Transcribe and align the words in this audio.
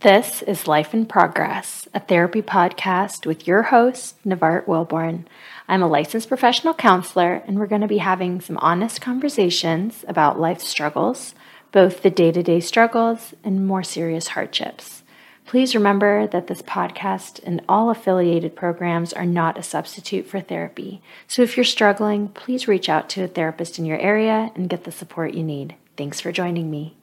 This 0.00 0.40
is 0.40 0.66
Life 0.66 0.94
in 0.94 1.04
Progress, 1.04 1.86
a 1.92 2.00
therapy 2.00 2.40
podcast 2.40 3.26
with 3.26 3.46
your 3.46 3.64
host, 3.64 4.16
Nevart 4.24 4.64
Willborn. 4.64 5.26
I'm 5.68 5.82
a 5.82 5.88
licensed 5.88 6.26
professional 6.26 6.72
counselor, 6.72 7.42
and 7.46 7.58
we're 7.58 7.66
going 7.66 7.82
to 7.82 7.86
be 7.86 7.98
having 7.98 8.40
some 8.40 8.56
honest 8.62 9.02
conversations 9.02 10.02
about 10.08 10.40
life 10.40 10.62
struggles, 10.62 11.34
both 11.70 12.00
the 12.00 12.08
day 12.08 12.32
to 12.32 12.42
day 12.42 12.60
struggles 12.60 13.34
and 13.44 13.66
more 13.66 13.82
serious 13.82 14.28
hardships. 14.28 15.02
Please 15.44 15.74
remember 15.74 16.26
that 16.28 16.46
this 16.46 16.62
podcast 16.62 17.38
and 17.44 17.60
all 17.68 17.90
affiliated 17.90 18.56
programs 18.56 19.12
are 19.12 19.26
not 19.26 19.58
a 19.58 19.62
substitute 19.62 20.26
for 20.26 20.40
therapy. 20.40 21.02
So 21.28 21.42
if 21.42 21.58
you're 21.58 21.64
struggling, 21.64 22.28
please 22.28 22.66
reach 22.66 22.88
out 22.88 23.10
to 23.10 23.24
a 23.24 23.28
therapist 23.28 23.78
in 23.78 23.84
your 23.84 23.98
area 23.98 24.50
and 24.54 24.70
get 24.70 24.84
the 24.84 24.92
support 24.92 25.34
you 25.34 25.42
need. 25.42 25.74
Thanks 25.98 26.22
for 26.22 26.32
joining 26.32 26.70
me. 26.70 26.96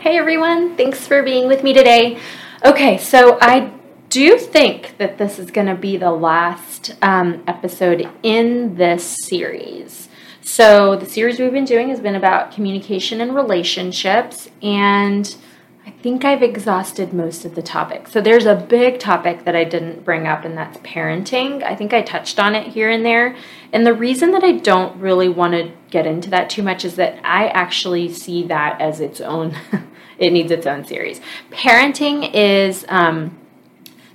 Hey 0.00 0.16
everyone, 0.16 0.76
thanks 0.76 1.08
for 1.08 1.24
being 1.24 1.48
with 1.48 1.64
me 1.64 1.72
today. 1.72 2.20
Okay, 2.64 2.98
so 2.98 3.36
I 3.40 3.72
do 4.10 4.38
think 4.38 4.96
that 4.98 5.18
this 5.18 5.40
is 5.40 5.50
going 5.50 5.66
to 5.66 5.74
be 5.74 5.96
the 5.96 6.12
last 6.12 6.94
um, 7.02 7.42
episode 7.48 8.08
in 8.22 8.76
this 8.76 9.16
series. 9.26 10.08
So, 10.40 10.94
the 10.94 11.04
series 11.04 11.40
we've 11.40 11.52
been 11.52 11.64
doing 11.64 11.88
has 11.88 11.98
been 11.98 12.14
about 12.14 12.52
communication 12.52 13.20
and 13.20 13.34
relationships, 13.34 14.48
and 14.62 15.36
I 15.84 15.90
think 15.90 16.24
I've 16.24 16.44
exhausted 16.44 17.12
most 17.12 17.44
of 17.44 17.56
the 17.56 17.62
topics. 17.62 18.12
So, 18.12 18.20
there's 18.20 18.46
a 18.46 18.54
big 18.54 19.00
topic 19.00 19.44
that 19.46 19.56
I 19.56 19.64
didn't 19.64 20.04
bring 20.04 20.28
up, 20.28 20.44
and 20.44 20.56
that's 20.56 20.78
parenting. 20.78 21.64
I 21.64 21.74
think 21.74 21.92
I 21.92 22.02
touched 22.02 22.38
on 22.38 22.54
it 22.54 22.68
here 22.68 22.88
and 22.88 23.04
there. 23.04 23.34
And 23.72 23.84
the 23.84 23.94
reason 23.94 24.30
that 24.30 24.44
I 24.44 24.52
don't 24.52 25.00
really 25.00 25.28
want 25.28 25.54
to 25.54 25.72
get 25.90 26.06
into 26.06 26.30
that 26.30 26.48
too 26.48 26.62
much 26.62 26.84
is 26.84 26.94
that 26.96 27.18
I 27.24 27.48
actually 27.48 28.12
see 28.12 28.46
that 28.46 28.80
as 28.80 29.00
its 29.00 29.20
own 29.20 29.56
it 30.18 30.32
needs 30.32 30.50
its 30.50 30.66
own 30.66 30.84
series. 30.84 31.20
Parenting 31.50 32.30
is 32.34 32.84
um, 32.88 33.38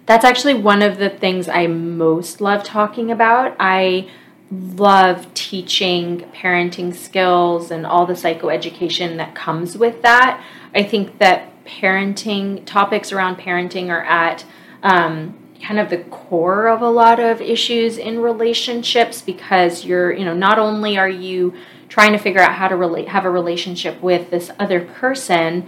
that's 0.05 0.25
actually 0.25 0.55
one 0.55 0.81
of 0.81 0.97
the 0.97 1.09
things 1.09 1.47
I 1.47 1.67
most 1.67 2.41
love 2.41 2.63
talking 2.63 3.11
about. 3.11 3.55
I 3.59 4.09
love 4.51 5.33
teaching 5.33 6.19
parenting 6.35 6.93
skills 6.93 7.71
and 7.71 7.85
all 7.85 8.05
the 8.05 8.13
psychoeducation 8.13 9.17
that 9.17 9.33
comes 9.33 9.77
with 9.77 10.01
that. 10.01 10.43
I 10.75 10.83
think 10.83 11.19
that 11.19 11.49
parenting 11.65 12.65
topics 12.65 13.11
around 13.11 13.37
parenting 13.37 13.89
are 13.89 14.03
at 14.03 14.45
um, 14.83 15.37
kind 15.63 15.79
of 15.79 15.89
the 15.89 15.97
core 15.97 16.67
of 16.67 16.81
a 16.81 16.89
lot 16.89 17.19
of 17.19 17.41
issues 17.41 17.97
in 17.97 18.19
relationships 18.19 19.21
because 19.21 19.85
you're, 19.85 20.11
you 20.11 20.25
know, 20.25 20.33
not 20.33 20.59
only 20.59 20.97
are 20.97 21.09
you 21.09 21.53
trying 21.87 22.11
to 22.11 22.17
figure 22.17 22.41
out 22.41 22.53
how 22.55 22.67
to 22.67 22.75
relate 22.75 23.07
have 23.07 23.23
a 23.23 23.29
relationship 23.29 24.01
with 24.01 24.29
this 24.29 24.51
other 24.59 24.81
person 24.81 25.67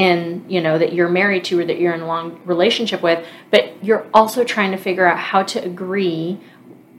in 0.00 0.44
you 0.48 0.60
know 0.60 0.78
that 0.78 0.92
you're 0.92 1.08
married 1.08 1.44
to 1.44 1.58
or 1.58 1.64
that 1.64 1.78
you're 1.78 1.94
in 1.94 2.00
a 2.00 2.06
long 2.06 2.40
relationship 2.44 3.02
with 3.02 3.26
but 3.50 3.84
you're 3.84 4.06
also 4.14 4.44
trying 4.44 4.70
to 4.70 4.76
figure 4.76 5.06
out 5.06 5.18
how 5.18 5.42
to 5.42 5.62
agree 5.64 6.40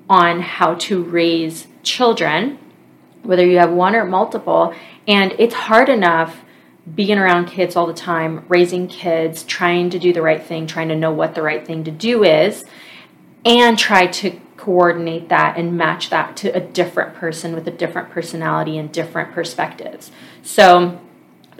on 0.09 0.41
how 0.41 0.75
to 0.75 1.03
raise 1.03 1.67
children 1.83 2.59
whether 3.23 3.45
you 3.45 3.57
have 3.57 3.71
one 3.71 3.95
or 3.95 4.05
multiple. 4.05 4.73
And 5.07 5.33
it's 5.37 5.53
hard 5.53 5.89
enough 5.89 6.41
being 6.95 7.17
around 7.17 7.45
kids 7.45 7.75
all 7.75 7.85
the 7.85 7.93
time 7.93 8.43
raising 8.47 8.87
kids 8.87 9.43
trying 9.43 9.91
to 9.91 9.99
do 9.99 10.11
the 10.11 10.21
right 10.21 10.43
thing 10.43 10.65
trying 10.65 10.89
to 10.89 10.95
know 10.95 11.11
what 11.11 11.35
the 11.35 11.41
right 11.41 11.65
thing 11.65 11.83
to 11.83 11.91
do 11.91 12.23
is 12.23 12.65
and 13.45 13.77
try 13.77 14.07
to 14.07 14.31
coordinate 14.57 15.29
that 15.29 15.57
and 15.57 15.77
match 15.77 16.09
that 16.09 16.35
to 16.35 16.49
a 16.55 16.59
different 16.59 17.13
person 17.13 17.53
with 17.53 17.67
a 17.67 17.71
different 17.71 18.09
personality 18.09 18.79
and 18.79 18.91
different 18.91 19.31
perspectives. 19.31 20.11
So 20.41 20.99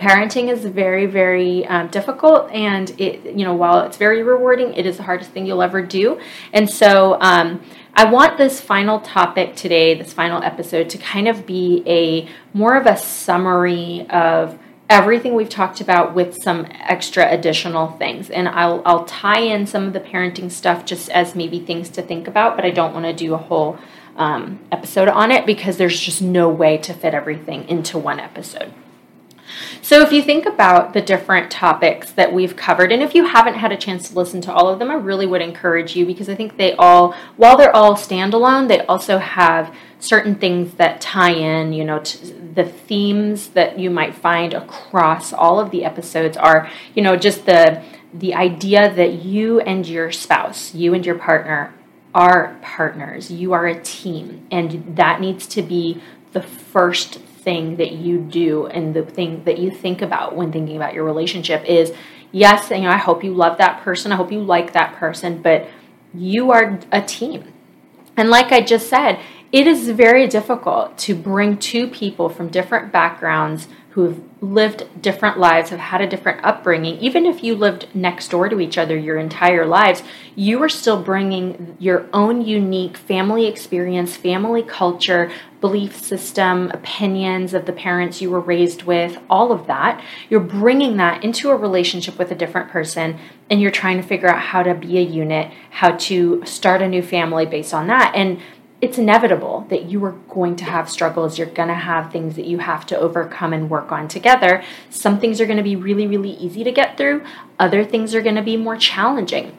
parenting 0.01 0.49
is 0.49 0.65
very 0.65 1.05
very 1.05 1.63
um, 1.67 1.87
difficult 1.89 2.49
and 2.51 2.89
it 2.99 3.23
you 3.37 3.45
know 3.45 3.53
while 3.53 3.81
it's 3.85 3.97
very 3.97 4.23
rewarding 4.23 4.73
it 4.73 4.87
is 4.87 4.97
the 4.97 5.03
hardest 5.03 5.29
thing 5.29 5.45
you'll 5.45 5.61
ever 5.61 5.81
do. 5.81 6.19
And 6.51 6.69
so 6.69 7.17
um, 7.21 7.61
i 7.93 8.03
want 8.05 8.37
this 8.37 8.59
final 8.59 8.99
topic 9.01 9.55
today 9.55 9.93
this 9.93 10.11
final 10.11 10.41
episode 10.41 10.89
to 10.89 10.97
kind 10.97 11.27
of 11.27 11.45
be 11.45 11.83
a 11.85 12.27
more 12.57 12.75
of 12.77 12.85
a 12.87 12.97
summary 12.97 14.07
of 14.09 14.57
everything 14.89 15.35
we've 15.35 15.49
talked 15.49 15.79
about 15.79 16.15
with 16.15 16.35
some 16.41 16.67
extra 16.71 17.31
additional 17.31 17.91
things. 17.91 18.31
And 18.31 18.49
i'll, 18.49 18.81
I'll 18.85 19.05
tie 19.05 19.41
in 19.41 19.67
some 19.67 19.85
of 19.85 19.93
the 19.93 19.99
parenting 19.99 20.49
stuff 20.51 20.83
just 20.83 21.09
as 21.11 21.35
maybe 21.35 21.59
things 21.59 21.89
to 21.91 22.01
think 22.01 22.27
about 22.27 22.55
but 22.55 22.65
i 22.65 22.71
don't 22.71 22.93
want 22.93 23.05
to 23.05 23.13
do 23.13 23.35
a 23.35 23.43
whole 23.49 23.77
um, 24.17 24.59
episode 24.71 25.07
on 25.07 25.31
it 25.31 25.45
because 25.45 25.77
there's 25.77 25.99
just 25.99 26.21
no 26.21 26.49
way 26.49 26.77
to 26.79 26.93
fit 26.93 27.13
everything 27.13 27.69
into 27.69 27.97
one 27.97 28.19
episode 28.19 28.73
so, 29.81 30.01
if 30.01 30.11
you 30.11 30.21
think 30.21 30.45
about 30.45 30.93
the 30.93 31.01
different 31.01 31.51
topics 31.51 32.11
that 32.11 32.33
we've 32.33 32.55
covered, 32.55 32.91
and 32.91 33.01
if 33.01 33.15
you 33.15 33.25
haven't 33.25 33.55
had 33.55 33.71
a 33.71 33.77
chance 33.77 34.09
to 34.09 34.15
listen 34.15 34.41
to 34.41 34.53
all 34.53 34.69
of 34.69 34.79
them, 34.79 34.91
I 34.91 34.95
really 34.95 35.25
would 35.25 35.41
encourage 35.41 35.95
you 35.95 36.05
because 36.05 36.29
I 36.29 36.35
think 36.35 36.57
they 36.57 36.73
all, 36.73 37.13
while 37.37 37.57
they're 37.57 37.75
all 37.75 37.95
standalone, 37.95 38.67
they 38.67 38.81
also 38.85 39.17
have 39.17 39.73
certain 39.99 40.35
things 40.35 40.73
that 40.75 40.99
tie 41.01 41.33
in, 41.33 41.73
you 41.73 41.83
know, 41.83 41.99
the 41.99 42.65
themes 42.65 43.49
that 43.49 43.79
you 43.79 43.89
might 43.89 44.15
find 44.15 44.53
across 44.53 45.31
all 45.31 45.59
of 45.59 45.71
the 45.71 45.85
episodes 45.85 46.35
are, 46.37 46.69
you 46.95 47.01
know, 47.01 47.15
just 47.15 47.45
the 47.45 47.83
the 48.13 48.33
idea 48.33 48.93
that 48.93 49.23
you 49.23 49.61
and 49.61 49.87
your 49.87 50.11
spouse, 50.11 50.75
you 50.75 50.93
and 50.93 51.05
your 51.05 51.15
partner 51.15 51.73
are 52.13 52.57
partners. 52.61 53.31
You 53.31 53.53
are 53.53 53.67
a 53.67 53.81
team, 53.81 54.45
and 54.51 54.97
that 54.97 55.21
needs 55.21 55.47
to 55.47 55.61
be 55.61 56.01
the 56.33 56.41
first 56.41 57.19
thing 57.41 57.77
that 57.77 57.91
you 57.91 58.19
do 58.19 58.67
and 58.67 58.93
the 58.93 59.03
thing 59.03 59.43
that 59.45 59.57
you 59.57 59.71
think 59.71 60.01
about 60.01 60.35
when 60.35 60.51
thinking 60.51 60.75
about 60.75 60.93
your 60.93 61.03
relationship 61.03 61.65
is 61.65 61.93
yes, 62.31 62.69
you 62.69 62.81
know, 62.81 62.89
I 62.89 62.97
hope 62.97 63.23
you 63.23 63.33
love 63.33 63.57
that 63.57 63.81
person, 63.81 64.11
I 64.11 64.15
hope 64.15 64.31
you 64.31 64.41
like 64.41 64.73
that 64.73 64.95
person, 64.95 65.41
but 65.41 65.67
you 66.13 66.51
are 66.51 66.79
a 66.91 67.01
team. 67.01 67.53
And 68.17 68.29
like 68.29 68.51
I 68.51 68.61
just 68.61 68.89
said, 68.89 69.19
it 69.51 69.67
is 69.67 69.89
very 69.89 70.27
difficult 70.27 70.97
to 70.99 71.15
bring 71.15 71.57
two 71.57 71.87
people 71.87 72.29
from 72.29 72.47
different 72.49 72.91
backgrounds 72.91 73.67
who've 73.91 74.21
lived 74.41 74.87
different 75.01 75.37
lives, 75.37 75.69
have 75.69 75.79
had 75.79 75.99
a 75.99 76.07
different 76.07 76.43
upbringing, 76.45 76.97
even 76.99 77.25
if 77.25 77.43
you 77.43 77.53
lived 77.53 77.85
next 77.93 78.29
door 78.29 78.47
to 78.47 78.61
each 78.61 78.77
other 78.77 78.97
your 78.97 79.17
entire 79.17 79.65
lives, 79.65 80.01
you 80.33 80.63
are 80.63 80.69
still 80.69 81.03
bringing 81.03 81.75
your 81.77 82.07
own 82.13 82.41
unique 82.41 82.95
family 82.95 83.47
experience, 83.47 84.15
family 84.15 84.63
culture, 84.63 85.29
belief 85.59 86.01
system, 86.01 86.71
opinions 86.71 87.53
of 87.53 87.65
the 87.65 87.73
parents 87.73 88.21
you 88.21 88.31
were 88.31 88.39
raised 88.39 88.83
with, 88.83 89.17
all 89.29 89.51
of 89.51 89.67
that. 89.67 90.01
You're 90.29 90.39
bringing 90.39 90.95
that 90.97 91.25
into 91.25 91.49
a 91.49 91.55
relationship 91.57 92.17
with 92.17 92.31
a 92.31 92.35
different 92.35 92.69
person 92.69 93.19
and 93.49 93.59
you're 93.59 93.71
trying 93.71 93.97
to 93.97 94.07
figure 94.07 94.29
out 94.29 94.39
how 94.39 94.63
to 94.63 94.73
be 94.73 94.99
a 94.99 95.01
unit, 95.01 95.51
how 95.69 95.97
to 95.97 96.41
start 96.45 96.81
a 96.81 96.87
new 96.87 97.01
family 97.01 97.45
based 97.45 97.73
on 97.73 97.87
that. 97.87 98.13
And 98.15 98.39
it's 98.81 98.97
inevitable 98.97 99.67
that 99.69 99.83
you 99.85 100.03
are 100.03 100.13
going 100.27 100.55
to 100.55 100.65
have 100.65 100.89
struggles. 100.89 101.37
You're 101.37 101.47
going 101.47 101.67
to 101.67 101.75
have 101.75 102.11
things 102.11 102.35
that 102.35 102.45
you 102.45 102.57
have 102.57 102.85
to 102.87 102.97
overcome 102.97 103.53
and 103.53 103.69
work 103.69 103.91
on 103.91 104.07
together. 104.07 104.63
Some 104.89 105.19
things 105.19 105.39
are 105.39 105.45
going 105.45 105.57
to 105.57 105.63
be 105.63 105.75
really, 105.75 106.07
really 106.07 106.31
easy 106.31 106.63
to 106.63 106.71
get 106.71 106.97
through, 106.97 107.23
other 107.59 107.85
things 107.85 108.15
are 108.15 108.21
going 108.21 108.35
to 108.35 108.41
be 108.41 108.57
more 108.57 108.75
challenging. 108.75 109.55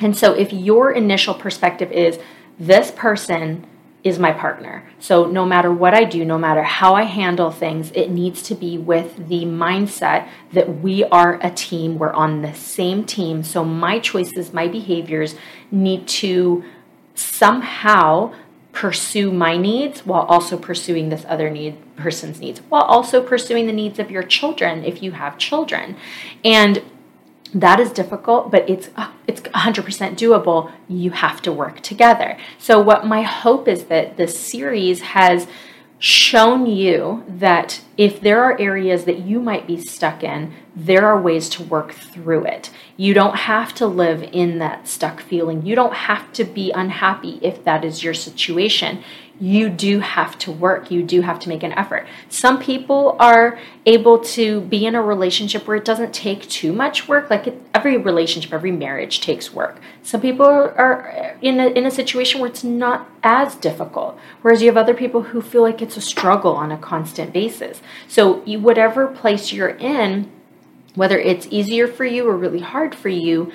And 0.00 0.16
so, 0.16 0.32
if 0.32 0.52
your 0.52 0.90
initial 0.90 1.34
perspective 1.34 1.92
is 1.92 2.18
this 2.58 2.90
person 2.90 3.66
is 4.02 4.18
my 4.18 4.32
partner, 4.32 4.88
so 4.98 5.26
no 5.26 5.46
matter 5.46 5.72
what 5.72 5.94
I 5.94 6.04
do, 6.04 6.24
no 6.24 6.36
matter 6.38 6.62
how 6.62 6.94
I 6.94 7.04
handle 7.04 7.50
things, 7.50 7.90
it 7.92 8.10
needs 8.10 8.42
to 8.44 8.54
be 8.54 8.76
with 8.76 9.28
the 9.28 9.44
mindset 9.44 10.28
that 10.52 10.80
we 10.80 11.04
are 11.04 11.38
a 11.42 11.50
team, 11.50 11.98
we're 11.98 12.12
on 12.12 12.42
the 12.42 12.54
same 12.54 13.04
team. 13.04 13.44
So, 13.44 13.62
my 13.64 13.98
choices, 13.98 14.54
my 14.54 14.68
behaviors 14.68 15.36
need 15.70 16.08
to 16.08 16.64
somehow 17.14 18.34
pursue 18.74 19.30
my 19.30 19.56
needs 19.56 20.04
while 20.04 20.22
also 20.22 20.58
pursuing 20.58 21.08
this 21.08 21.24
other 21.28 21.48
need 21.48 21.76
person's 21.94 22.40
needs 22.40 22.58
while 22.68 22.82
also 22.82 23.22
pursuing 23.22 23.66
the 23.66 23.72
needs 23.72 24.00
of 24.00 24.10
your 24.10 24.22
children 24.22 24.84
if 24.84 25.00
you 25.02 25.12
have 25.12 25.38
children. 25.38 25.96
And 26.44 26.82
that 27.54 27.78
is 27.78 27.92
difficult 27.92 28.50
but 28.50 28.68
it's 28.68 28.90
uh, 28.96 29.12
it's 29.28 29.40
100% 29.40 29.84
doable. 30.16 30.72
You 30.88 31.12
have 31.12 31.40
to 31.42 31.52
work 31.52 31.80
together. 31.80 32.36
So 32.58 32.80
what 32.80 33.06
my 33.06 33.22
hope 33.22 33.68
is 33.68 33.84
that 33.84 34.16
this 34.16 34.38
series 34.38 35.00
has 35.00 35.46
shown 36.04 36.66
you 36.66 37.24
that 37.26 37.80
if 37.96 38.20
there 38.20 38.44
are 38.44 38.60
areas 38.60 39.06
that 39.06 39.20
you 39.20 39.40
might 39.40 39.66
be 39.66 39.78
stuck 39.78 40.22
in 40.22 40.52
there 40.76 41.06
are 41.06 41.18
ways 41.18 41.48
to 41.48 41.62
work 41.62 41.92
through 41.92 42.44
it 42.44 42.68
you 42.96 43.12
don't 43.12 43.36
have 43.36 43.74
to 43.74 43.86
live 43.86 44.22
in 44.32 44.58
that 44.58 44.86
stuck 44.86 45.20
feeling. 45.20 45.66
You 45.66 45.74
don't 45.74 45.94
have 45.94 46.32
to 46.34 46.44
be 46.44 46.70
unhappy 46.70 47.40
if 47.42 47.64
that 47.64 47.84
is 47.84 48.04
your 48.04 48.14
situation. 48.14 49.02
You 49.40 49.68
do 49.68 49.98
have 49.98 50.38
to 50.40 50.52
work. 50.52 50.90
You 50.92 51.02
do 51.02 51.22
have 51.22 51.40
to 51.40 51.48
make 51.48 51.64
an 51.64 51.72
effort. 51.72 52.06
Some 52.28 52.60
people 52.60 53.16
are 53.18 53.58
able 53.84 54.20
to 54.20 54.60
be 54.60 54.86
in 54.86 54.94
a 54.94 55.02
relationship 55.02 55.66
where 55.66 55.76
it 55.76 55.84
doesn't 55.84 56.14
take 56.14 56.48
too 56.48 56.72
much 56.72 57.08
work. 57.08 57.30
Like 57.30 57.48
it, 57.48 57.60
every 57.74 57.96
relationship, 57.96 58.52
every 58.52 58.70
marriage 58.70 59.20
takes 59.20 59.52
work. 59.52 59.80
Some 60.02 60.20
people 60.20 60.46
are 60.46 61.36
in 61.42 61.58
a, 61.58 61.66
in 61.68 61.84
a 61.84 61.90
situation 61.90 62.40
where 62.40 62.48
it's 62.48 62.62
not 62.62 63.08
as 63.24 63.56
difficult. 63.56 64.16
Whereas 64.42 64.62
you 64.62 64.68
have 64.68 64.76
other 64.76 64.94
people 64.94 65.22
who 65.22 65.42
feel 65.42 65.62
like 65.62 65.82
it's 65.82 65.96
a 65.96 66.00
struggle 66.00 66.54
on 66.54 66.70
a 66.70 66.78
constant 66.78 67.32
basis. 67.32 67.82
So, 68.06 68.44
you, 68.44 68.60
whatever 68.60 69.08
place 69.08 69.52
you're 69.52 69.68
in, 69.68 70.30
whether 70.94 71.18
it's 71.18 71.48
easier 71.50 71.88
for 71.88 72.04
you 72.04 72.28
or 72.28 72.36
really 72.36 72.60
hard 72.60 72.94
for 72.94 73.08
you, 73.08 73.52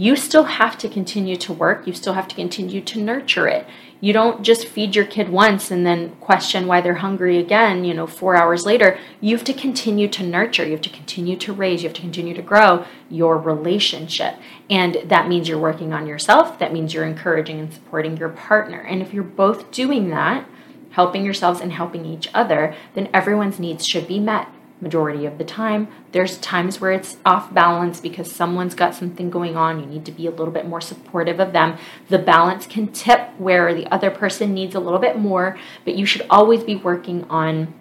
you 0.00 0.16
still 0.16 0.44
have 0.44 0.78
to 0.78 0.88
continue 0.88 1.36
to 1.36 1.52
work. 1.52 1.86
You 1.86 1.92
still 1.92 2.14
have 2.14 2.26
to 2.28 2.34
continue 2.34 2.80
to 2.80 3.02
nurture 3.02 3.46
it. 3.46 3.66
You 4.00 4.14
don't 4.14 4.42
just 4.42 4.66
feed 4.66 4.96
your 4.96 5.04
kid 5.04 5.28
once 5.28 5.70
and 5.70 5.84
then 5.84 6.16
question 6.20 6.66
why 6.66 6.80
they're 6.80 6.94
hungry 6.94 7.36
again, 7.36 7.84
you 7.84 7.92
know, 7.92 8.06
four 8.06 8.34
hours 8.34 8.64
later. 8.64 8.98
You 9.20 9.36
have 9.36 9.44
to 9.44 9.52
continue 9.52 10.08
to 10.08 10.22
nurture. 10.22 10.64
You 10.64 10.70
have 10.70 10.80
to 10.80 10.88
continue 10.88 11.36
to 11.36 11.52
raise. 11.52 11.82
You 11.82 11.90
have 11.90 11.96
to 11.96 12.00
continue 12.00 12.32
to 12.32 12.40
grow 12.40 12.86
your 13.10 13.36
relationship. 13.36 14.36
And 14.70 15.02
that 15.04 15.28
means 15.28 15.50
you're 15.50 15.58
working 15.58 15.92
on 15.92 16.06
yourself. 16.06 16.58
That 16.58 16.72
means 16.72 16.94
you're 16.94 17.04
encouraging 17.04 17.60
and 17.60 17.70
supporting 17.70 18.16
your 18.16 18.30
partner. 18.30 18.80
And 18.80 19.02
if 19.02 19.12
you're 19.12 19.22
both 19.22 19.70
doing 19.70 20.08
that, 20.08 20.48
helping 20.92 21.26
yourselves 21.26 21.60
and 21.60 21.72
helping 21.72 22.06
each 22.06 22.26
other, 22.32 22.74
then 22.94 23.10
everyone's 23.12 23.60
needs 23.60 23.86
should 23.86 24.08
be 24.08 24.18
met 24.18 24.48
majority 24.80 25.26
of 25.26 25.38
the 25.38 25.44
time. 25.44 25.88
There's 26.12 26.38
times 26.38 26.80
where 26.80 26.92
it's 26.92 27.18
off 27.24 27.52
balance 27.52 28.00
because 28.00 28.30
someone's 28.30 28.74
got 28.74 28.94
something 28.94 29.30
going 29.30 29.56
on. 29.56 29.80
You 29.80 29.86
need 29.86 30.04
to 30.06 30.12
be 30.12 30.26
a 30.26 30.30
little 30.30 30.52
bit 30.52 30.66
more 30.66 30.80
supportive 30.80 31.40
of 31.40 31.52
them. 31.52 31.78
The 32.08 32.18
balance 32.18 32.66
can 32.66 32.88
tip 32.88 33.30
where 33.38 33.74
the 33.74 33.86
other 33.92 34.10
person 34.10 34.54
needs 34.54 34.74
a 34.74 34.80
little 34.80 34.98
bit 34.98 35.18
more, 35.18 35.58
but 35.84 35.96
you 35.96 36.06
should 36.06 36.26
always 36.30 36.64
be 36.64 36.76
working 36.76 37.24
on 37.24 37.74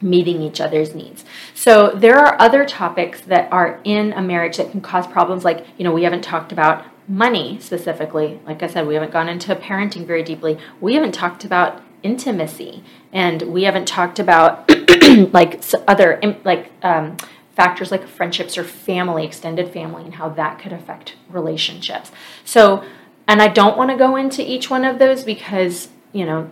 meeting 0.00 0.42
each 0.42 0.60
other's 0.60 0.94
needs. 0.94 1.24
So 1.54 1.90
there 1.94 2.18
are 2.18 2.40
other 2.40 2.66
topics 2.66 3.20
that 3.22 3.50
are 3.52 3.80
in 3.84 4.12
a 4.12 4.20
marriage 4.20 4.56
that 4.56 4.70
can 4.72 4.80
cause 4.80 5.06
problems 5.06 5.44
like, 5.44 5.64
you 5.78 5.84
know, 5.84 5.92
we 5.92 6.02
haven't 6.02 6.22
talked 6.22 6.50
about 6.50 6.84
money 7.06 7.58
specifically. 7.60 8.40
Like 8.44 8.62
I 8.62 8.66
said, 8.66 8.86
we 8.86 8.94
haven't 8.94 9.12
gone 9.12 9.28
into 9.28 9.54
parenting 9.54 10.06
very 10.06 10.22
deeply. 10.22 10.58
We 10.80 10.94
haven't 10.94 11.12
talked 11.12 11.44
about 11.44 11.82
intimacy 12.02 12.82
and 13.12 13.42
we 13.42 13.64
haven't 13.64 13.86
talked 13.86 14.18
about 14.18 14.68
like 15.32 15.62
other 15.86 16.20
like 16.44 16.72
um, 16.82 17.16
factors 17.54 17.90
like 17.90 18.06
friendships 18.06 18.56
or 18.56 18.64
family 18.64 19.24
extended 19.24 19.72
family 19.72 20.04
and 20.04 20.14
how 20.14 20.28
that 20.28 20.58
could 20.58 20.72
affect 20.72 21.16
relationships. 21.28 22.10
So 22.44 22.84
and 23.26 23.40
i 23.40 23.48
don't 23.48 23.76
want 23.76 23.90
to 23.90 23.96
go 23.96 24.16
into 24.16 24.48
each 24.48 24.70
one 24.70 24.84
of 24.84 24.98
those 24.98 25.24
because 25.24 25.88
you 26.12 26.24
know 26.24 26.50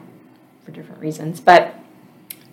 for 0.64 0.72
different 0.72 1.00
reasons 1.00 1.40
but 1.40 1.74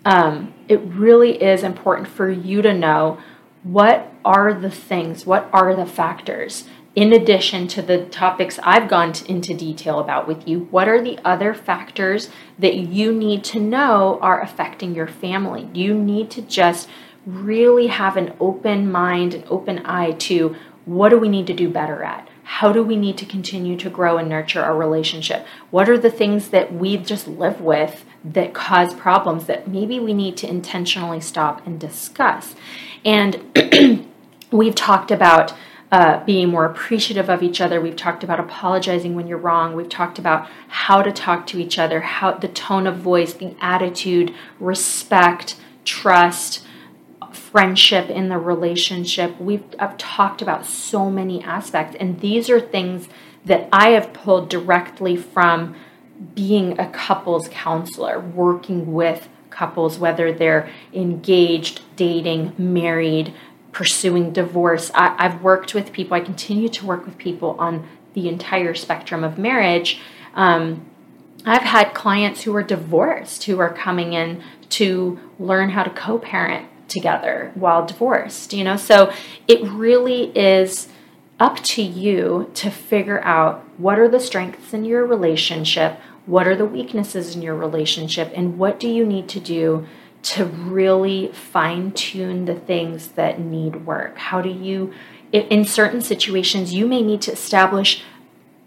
um, 0.04 0.54
it 0.68 0.80
really 0.80 1.42
is 1.42 1.62
important 1.62 2.08
for 2.08 2.30
you 2.30 2.62
to 2.62 2.72
know 2.72 3.18
what 3.62 4.12
are 4.24 4.54
the 4.54 4.70
things 4.70 5.26
what 5.26 5.48
are 5.52 5.74
the 5.74 5.86
factors 5.86 6.68
in 6.98 7.12
addition 7.12 7.68
to 7.68 7.80
the 7.80 8.06
topics 8.06 8.58
I've 8.64 8.88
gone 8.88 9.12
into 9.28 9.54
detail 9.54 10.00
about 10.00 10.26
with 10.26 10.48
you, 10.48 10.66
what 10.72 10.88
are 10.88 11.00
the 11.00 11.16
other 11.24 11.54
factors 11.54 12.28
that 12.58 12.74
you 12.74 13.12
need 13.12 13.44
to 13.44 13.60
know 13.60 14.18
are 14.20 14.42
affecting 14.42 14.96
your 14.96 15.06
family? 15.06 15.70
You 15.72 15.94
need 15.94 16.28
to 16.32 16.42
just 16.42 16.88
really 17.24 17.86
have 17.86 18.16
an 18.16 18.34
open 18.40 18.90
mind, 18.90 19.34
an 19.34 19.44
open 19.48 19.86
eye 19.86 20.10
to 20.10 20.56
what 20.86 21.10
do 21.10 21.18
we 21.18 21.28
need 21.28 21.46
to 21.46 21.54
do 21.54 21.68
better 21.68 22.02
at? 22.02 22.28
How 22.42 22.72
do 22.72 22.82
we 22.82 22.96
need 22.96 23.16
to 23.18 23.26
continue 23.26 23.76
to 23.76 23.88
grow 23.88 24.18
and 24.18 24.28
nurture 24.28 24.64
our 24.64 24.76
relationship? 24.76 25.46
What 25.70 25.88
are 25.88 25.98
the 25.98 26.10
things 26.10 26.48
that 26.48 26.74
we 26.74 26.96
just 26.96 27.28
live 27.28 27.60
with 27.60 28.06
that 28.24 28.54
cause 28.54 28.92
problems 28.92 29.46
that 29.46 29.68
maybe 29.68 30.00
we 30.00 30.14
need 30.14 30.36
to 30.38 30.50
intentionally 30.50 31.20
stop 31.20 31.64
and 31.64 31.78
discuss? 31.78 32.56
And 33.04 34.08
we've 34.50 34.74
talked 34.74 35.12
about 35.12 35.54
uh, 35.90 36.22
being 36.24 36.48
more 36.48 36.66
appreciative 36.66 37.30
of 37.30 37.42
each 37.42 37.60
other. 37.60 37.80
We've 37.80 37.96
talked 37.96 38.22
about 38.22 38.40
apologizing 38.40 39.14
when 39.14 39.26
you're 39.26 39.38
wrong. 39.38 39.74
We've 39.74 39.88
talked 39.88 40.18
about 40.18 40.48
how 40.68 41.02
to 41.02 41.10
talk 41.10 41.46
to 41.48 41.58
each 41.58 41.78
other, 41.78 42.00
how 42.00 42.32
the 42.32 42.48
tone 42.48 42.86
of 42.86 42.96
voice, 42.96 43.32
the 43.32 43.56
attitude, 43.60 44.34
respect, 44.60 45.56
trust, 45.84 46.64
friendship 47.32 48.10
in 48.10 48.28
the 48.28 48.38
relationship. 48.38 49.40
We've 49.40 49.64
I've 49.78 49.96
talked 49.96 50.42
about 50.42 50.66
so 50.66 51.10
many 51.10 51.42
aspects, 51.42 51.96
and 51.98 52.20
these 52.20 52.50
are 52.50 52.60
things 52.60 53.08
that 53.44 53.68
I 53.72 53.90
have 53.90 54.12
pulled 54.12 54.50
directly 54.50 55.16
from 55.16 55.74
being 56.34 56.78
a 56.78 56.90
couples 56.90 57.48
counselor, 57.50 58.20
working 58.20 58.92
with 58.92 59.28
couples, 59.50 59.98
whether 59.98 60.32
they're 60.32 60.68
engaged, 60.92 61.80
dating, 61.96 62.54
married, 62.58 63.32
pursuing 63.78 64.32
divorce. 64.32 64.90
I, 64.92 65.22
have 65.22 65.40
worked 65.40 65.72
with 65.72 65.92
people, 65.92 66.16
I 66.16 66.20
continue 66.20 66.68
to 66.68 66.84
work 66.84 67.06
with 67.06 67.16
people 67.16 67.54
on 67.60 67.86
the 68.14 68.28
entire 68.28 68.74
spectrum 68.74 69.22
of 69.22 69.38
marriage. 69.38 70.00
Um, 70.34 70.84
I've 71.44 71.62
had 71.62 71.94
clients 71.94 72.42
who 72.42 72.56
are 72.56 72.64
divorced 72.64 73.44
who 73.44 73.60
are 73.60 73.72
coming 73.72 74.14
in 74.14 74.42
to 74.70 75.20
learn 75.38 75.70
how 75.70 75.84
to 75.84 75.90
co 75.90 76.18
parent 76.18 76.66
together 76.88 77.52
while 77.54 77.86
divorced, 77.86 78.52
you 78.52 78.64
know? 78.64 78.76
So 78.76 79.12
it 79.46 79.62
really 79.62 80.36
is 80.36 80.88
up 81.38 81.60
to 81.60 81.80
you 81.80 82.50
to 82.54 82.70
figure 82.70 83.20
out 83.20 83.62
what 83.78 84.00
are 84.00 84.08
the 84.08 84.18
strengths 84.18 84.74
in 84.74 84.84
your 84.84 85.06
relationship, 85.06 86.00
what 86.26 86.48
are 86.48 86.56
the 86.56 86.66
weaknesses 86.66 87.36
in 87.36 87.42
your 87.42 87.54
relationship, 87.54 88.32
and 88.34 88.58
what 88.58 88.80
do 88.80 88.88
you 88.88 89.06
need 89.06 89.28
to 89.28 89.38
do 89.38 89.86
to 90.22 90.44
really 90.44 91.30
fine 91.32 91.92
tune 91.92 92.44
the 92.44 92.54
things 92.54 93.08
that 93.08 93.38
need 93.38 93.86
work? 93.86 94.18
How 94.18 94.40
do 94.40 94.50
you, 94.50 94.92
in 95.32 95.64
certain 95.64 96.00
situations, 96.00 96.74
you 96.74 96.86
may 96.86 97.02
need 97.02 97.22
to 97.22 97.32
establish 97.32 98.02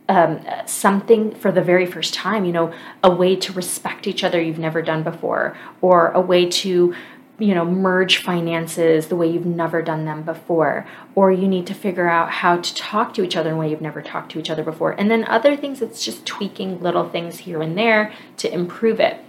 um, 0.10 0.42
something 0.66 1.34
for 1.36 1.52
the 1.52 1.62
very 1.62 1.86
first 1.86 2.14
time, 2.14 2.44
you 2.44 2.52
know, 2.52 2.74
a 3.04 3.10
way 3.10 3.36
to 3.36 3.54
respect 3.54 4.08
each 4.08 4.24
other 4.24 4.42
you've 4.42 4.60
never 4.60 4.82
done 4.82 5.04
before, 5.04 5.58
or 5.82 6.12
a 6.12 6.20
way 6.20 6.50
to, 6.50 6.94
you 7.40 7.56
know, 7.56 7.64
merge 7.64 8.18
finances 8.18 9.08
the 9.08 9.16
way 9.16 9.30
you've 9.30 9.46
never 9.46 9.82
done 9.82 10.06
them 10.06 10.24
before, 10.24 10.86
or 11.16 11.32
you 11.32 11.48
need 11.48 11.66
to 11.68 11.74
figure 11.74 12.10
out 12.10 12.30
how 12.30 12.58
to 12.58 12.76
talk 12.76 13.14
to 13.14 13.24
each 13.24 13.38
other 13.38 13.50
in 13.50 13.56
a 13.56 13.60
way 13.60 13.70
you've 13.70 13.82
never 13.82 14.02
talked 14.02 14.32
to 14.32 14.40
each 14.40 14.50
other 14.50 14.64
before. 14.64 14.92
And 14.92 15.10
then 15.10 15.24
other 15.26 15.56
things, 15.56 15.82
it's 15.82 16.04
just 16.04 16.26
tweaking 16.26 16.82
little 16.82 17.08
things 17.10 17.40
here 17.40 17.62
and 17.62 17.78
there 17.78 18.14
to 18.38 18.54
improve 18.54 19.00
it. 19.00 19.24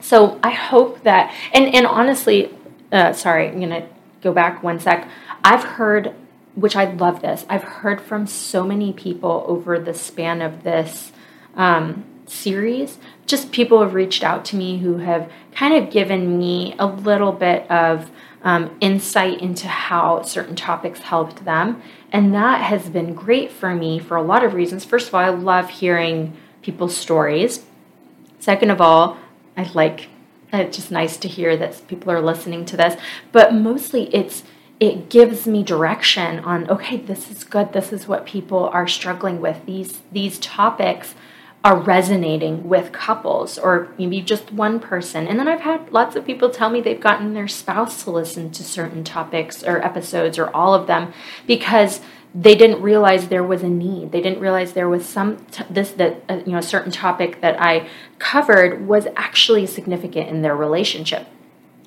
So 0.00 0.38
I 0.42 0.50
hope 0.50 1.02
that, 1.02 1.34
and, 1.52 1.74
and 1.74 1.86
honestly, 1.86 2.54
uh, 2.92 3.12
sorry, 3.12 3.48
I'm 3.48 3.58
going 3.58 3.70
to 3.70 3.86
go 4.22 4.32
back 4.32 4.62
one 4.62 4.78
sec. 4.78 5.08
I've 5.42 5.64
heard, 5.64 6.14
which 6.54 6.76
I 6.76 6.84
love 6.92 7.22
this, 7.22 7.44
I've 7.48 7.64
heard 7.64 8.00
from 8.00 8.26
so 8.26 8.64
many 8.64 8.92
people 8.92 9.44
over 9.48 9.78
the 9.78 9.94
span 9.94 10.42
of 10.42 10.62
this 10.62 11.12
um, 11.54 12.04
series. 12.26 12.98
Just 13.26 13.52
people 13.52 13.80
have 13.80 13.94
reached 13.94 14.22
out 14.22 14.44
to 14.46 14.56
me 14.56 14.78
who 14.78 14.98
have 14.98 15.30
kind 15.52 15.74
of 15.74 15.90
given 15.90 16.38
me 16.38 16.74
a 16.78 16.86
little 16.86 17.32
bit 17.32 17.68
of 17.70 18.10
um, 18.42 18.76
insight 18.80 19.40
into 19.40 19.66
how 19.66 20.22
certain 20.22 20.54
topics 20.54 21.00
helped 21.00 21.44
them. 21.44 21.82
And 22.12 22.32
that 22.34 22.60
has 22.62 22.88
been 22.88 23.14
great 23.14 23.50
for 23.50 23.74
me 23.74 23.98
for 23.98 24.16
a 24.16 24.22
lot 24.22 24.44
of 24.44 24.54
reasons. 24.54 24.84
First 24.84 25.08
of 25.08 25.14
all, 25.14 25.20
I 25.20 25.30
love 25.30 25.68
hearing 25.68 26.36
people's 26.62 26.96
stories. 26.96 27.64
Second 28.38 28.70
of 28.70 28.80
all, 28.80 29.18
I 29.56 29.70
like 29.74 30.08
uh, 30.52 30.58
it's 30.58 30.76
just 30.76 30.90
nice 30.90 31.16
to 31.18 31.28
hear 31.28 31.56
that 31.56 31.86
people 31.88 32.12
are 32.12 32.20
listening 32.20 32.64
to 32.66 32.76
this, 32.76 33.00
but 33.32 33.52
mostly 33.52 34.14
it's 34.14 34.44
it 34.78 35.08
gives 35.08 35.46
me 35.46 35.62
direction 35.62 36.38
on 36.40 36.68
okay, 36.70 36.98
this 36.98 37.30
is 37.30 37.44
good. 37.44 37.72
This 37.72 37.92
is 37.92 38.06
what 38.06 38.26
people 38.26 38.68
are 38.68 38.86
struggling 38.86 39.40
with. 39.40 39.64
These 39.66 40.00
these 40.12 40.38
topics 40.38 41.14
are 41.64 41.80
resonating 41.80 42.68
with 42.68 42.92
couples 42.92 43.58
or 43.58 43.88
maybe 43.98 44.20
just 44.20 44.52
one 44.52 44.78
person. 44.78 45.26
And 45.26 45.36
then 45.36 45.48
I've 45.48 45.62
had 45.62 45.92
lots 45.92 46.14
of 46.14 46.24
people 46.24 46.48
tell 46.48 46.70
me 46.70 46.80
they've 46.80 47.00
gotten 47.00 47.34
their 47.34 47.48
spouse 47.48 48.04
to 48.04 48.12
listen 48.12 48.52
to 48.52 48.62
certain 48.62 49.02
topics 49.02 49.64
or 49.64 49.84
episodes 49.84 50.38
or 50.38 50.54
all 50.54 50.74
of 50.74 50.86
them 50.86 51.12
because 51.44 52.00
they 52.38 52.54
didn't 52.54 52.82
realize 52.82 53.28
there 53.28 53.42
was 53.42 53.62
a 53.62 53.68
need. 53.68 54.12
They 54.12 54.20
didn't 54.20 54.40
realize 54.40 54.74
there 54.74 54.88
was 54.88 55.06
some 55.06 55.38
t- 55.46 55.64
this 55.70 55.92
that 55.92 56.22
uh, 56.28 56.42
you 56.44 56.52
know 56.52 56.58
a 56.58 56.62
certain 56.62 56.92
topic 56.92 57.40
that 57.40 57.60
I 57.60 57.88
covered 58.18 58.86
was 58.86 59.06
actually 59.16 59.64
significant 59.66 60.28
in 60.28 60.42
their 60.42 60.54
relationship. 60.54 61.26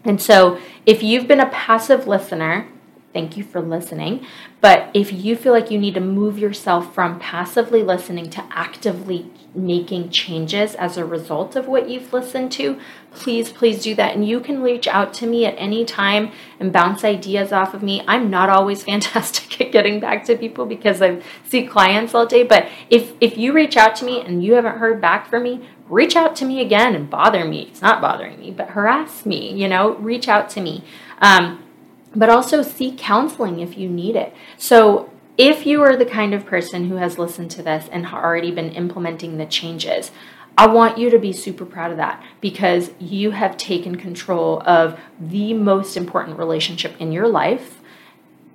And 0.04 0.20
so, 0.20 0.60
if 0.86 1.04
you've 1.04 1.28
been 1.28 1.40
a 1.40 1.50
passive 1.50 2.08
listener, 2.08 2.68
thank 3.14 3.38
you 3.38 3.44
for 3.44 3.62
listening. 3.62 4.26
But 4.62 4.90
if 4.94 5.12
you 5.12 5.36
feel 5.36 5.54
like 5.54 5.72
you 5.72 5.80
need 5.80 5.96
to 5.96 6.02
move 6.02 6.38
yourself 6.38 6.94
from 6.94 7.20
passively 7.20 7.84
listening 7.84 8.30
to 8.32 8.44
actively 8.52 9.32
making 9.56 10.10
changes 10.10 10.76
as 10.76 10.98
a 10.98 11.06
result 11.06 11.56
of 11.56 11.68
what 11.68 11.90
you've 11.90 12.14
listened 12.14 12.52
to, 12.52 12.80
please, 13.12 13.52
please 13.52 13.82
do 13.82 13.96
that. 13.96 14.16
And 14.16 14.28
you 14.28 14.40
can 14.40 14.62
reach 14.62 14.88
out 14.88 15.14
to 15.16 15.28
me 15.28 15.46
at 15.46 15.56
any 15.58 15.86
time 15.86 16.32
and 16.60 16.72
bounce 16.72 17.04
ideas 17.04 17.52
off 17.52 17.74
of 17.74 17.82
me. 17.82 18.04
I'm 18.08 18.30
not 18.30 18.50
always 18.50 18.84
fantastic 18.90 19.60
at 19.62 19.72
getting 19.72 20.00
back 20.00 20.26
to 20.26 20.38
people 20.38 20.66
because 20.66 21.02
I 21.02 21.22
see 21.44 21.66
clients 21.66 22.14
all 22.14 22.26
day. 22.26 22.44
But 22.44 22.70
if 22.90 23.14
if 23.20 23.38
you 23.38 23.54
reach 23.54 23.78
out 23.78 23.96
to 23.98 24.06
me 24.06 24.22
and 24.22 24.44
you 24.44 24.54
haven't 24.54 24.78
heard 24.78 25.02
back 25.02 25.30
from 25.30 25.44
me, 25.44 25.68
reach 25.90 26.16
out 26.16 26.36
to 26.38 26.46
me 26.46 26.62
again 26.62 26.96
and 26.96 27.10
bother 27.10 27.46
me. 27.46 27.64
It's 27.64 27.82
not 27.82 28.02
bothering 28.02 28.40
me, 28.40 28.52
but 28.52 28.70
harass 28.70 29.26
me. 29.26 29.54
You 29.54 29.68
know, 29.68 29.96
reach 29.96 30.28
out 30.28 30.50
to 30.52 30.62
me. 30.62 30.84
Um, 31.22 31.64
but 32.16 32.30
also 32.30 32.62
seek 32.62 32.98
counseling 32.98 33.60
if 33.60 33.78
you 33.78 33.90
need 33.90 34.16
it. 34.16 34.34
So 34.58 35.10
if 35.38 35.66
you 35.66 35.82
are 35.84 35.96
the 35.96 36.06
kind 36.06 36.34
of 36.34 36.46
person 36.46 36.90
who 36.90 36.96
has 36.98 37.18
listened 37.20 37.52
to 37.52 37.64
this 37.64 37.88
and 37.92 38.06
already 38.08 38.52
been 38.52 38.72
implementing 38.72 39.38
the 39.38 39.46
changes, 39.46 40.12
I 40.58 40.68
want 40.68 40.98
you 40.98 41.10
to 41.10 41.20
be 41.20 41.32
super 41.32 41.66
proud 41.66 41.92
of 41.92 41.98
that 41.98 42.22
because 42.42 42.92
you 43.00 43.32
have 43.32 43.56
taken 43.58 43.96
control 43.96 44.62
of 44.66 45.00
the 45.20 45.54
most 45.54 45.96
important 45.96 46.38
relationship 46.38 46.96
in 47.00 47.12
your 47.14 47.28
life 47.30 47.80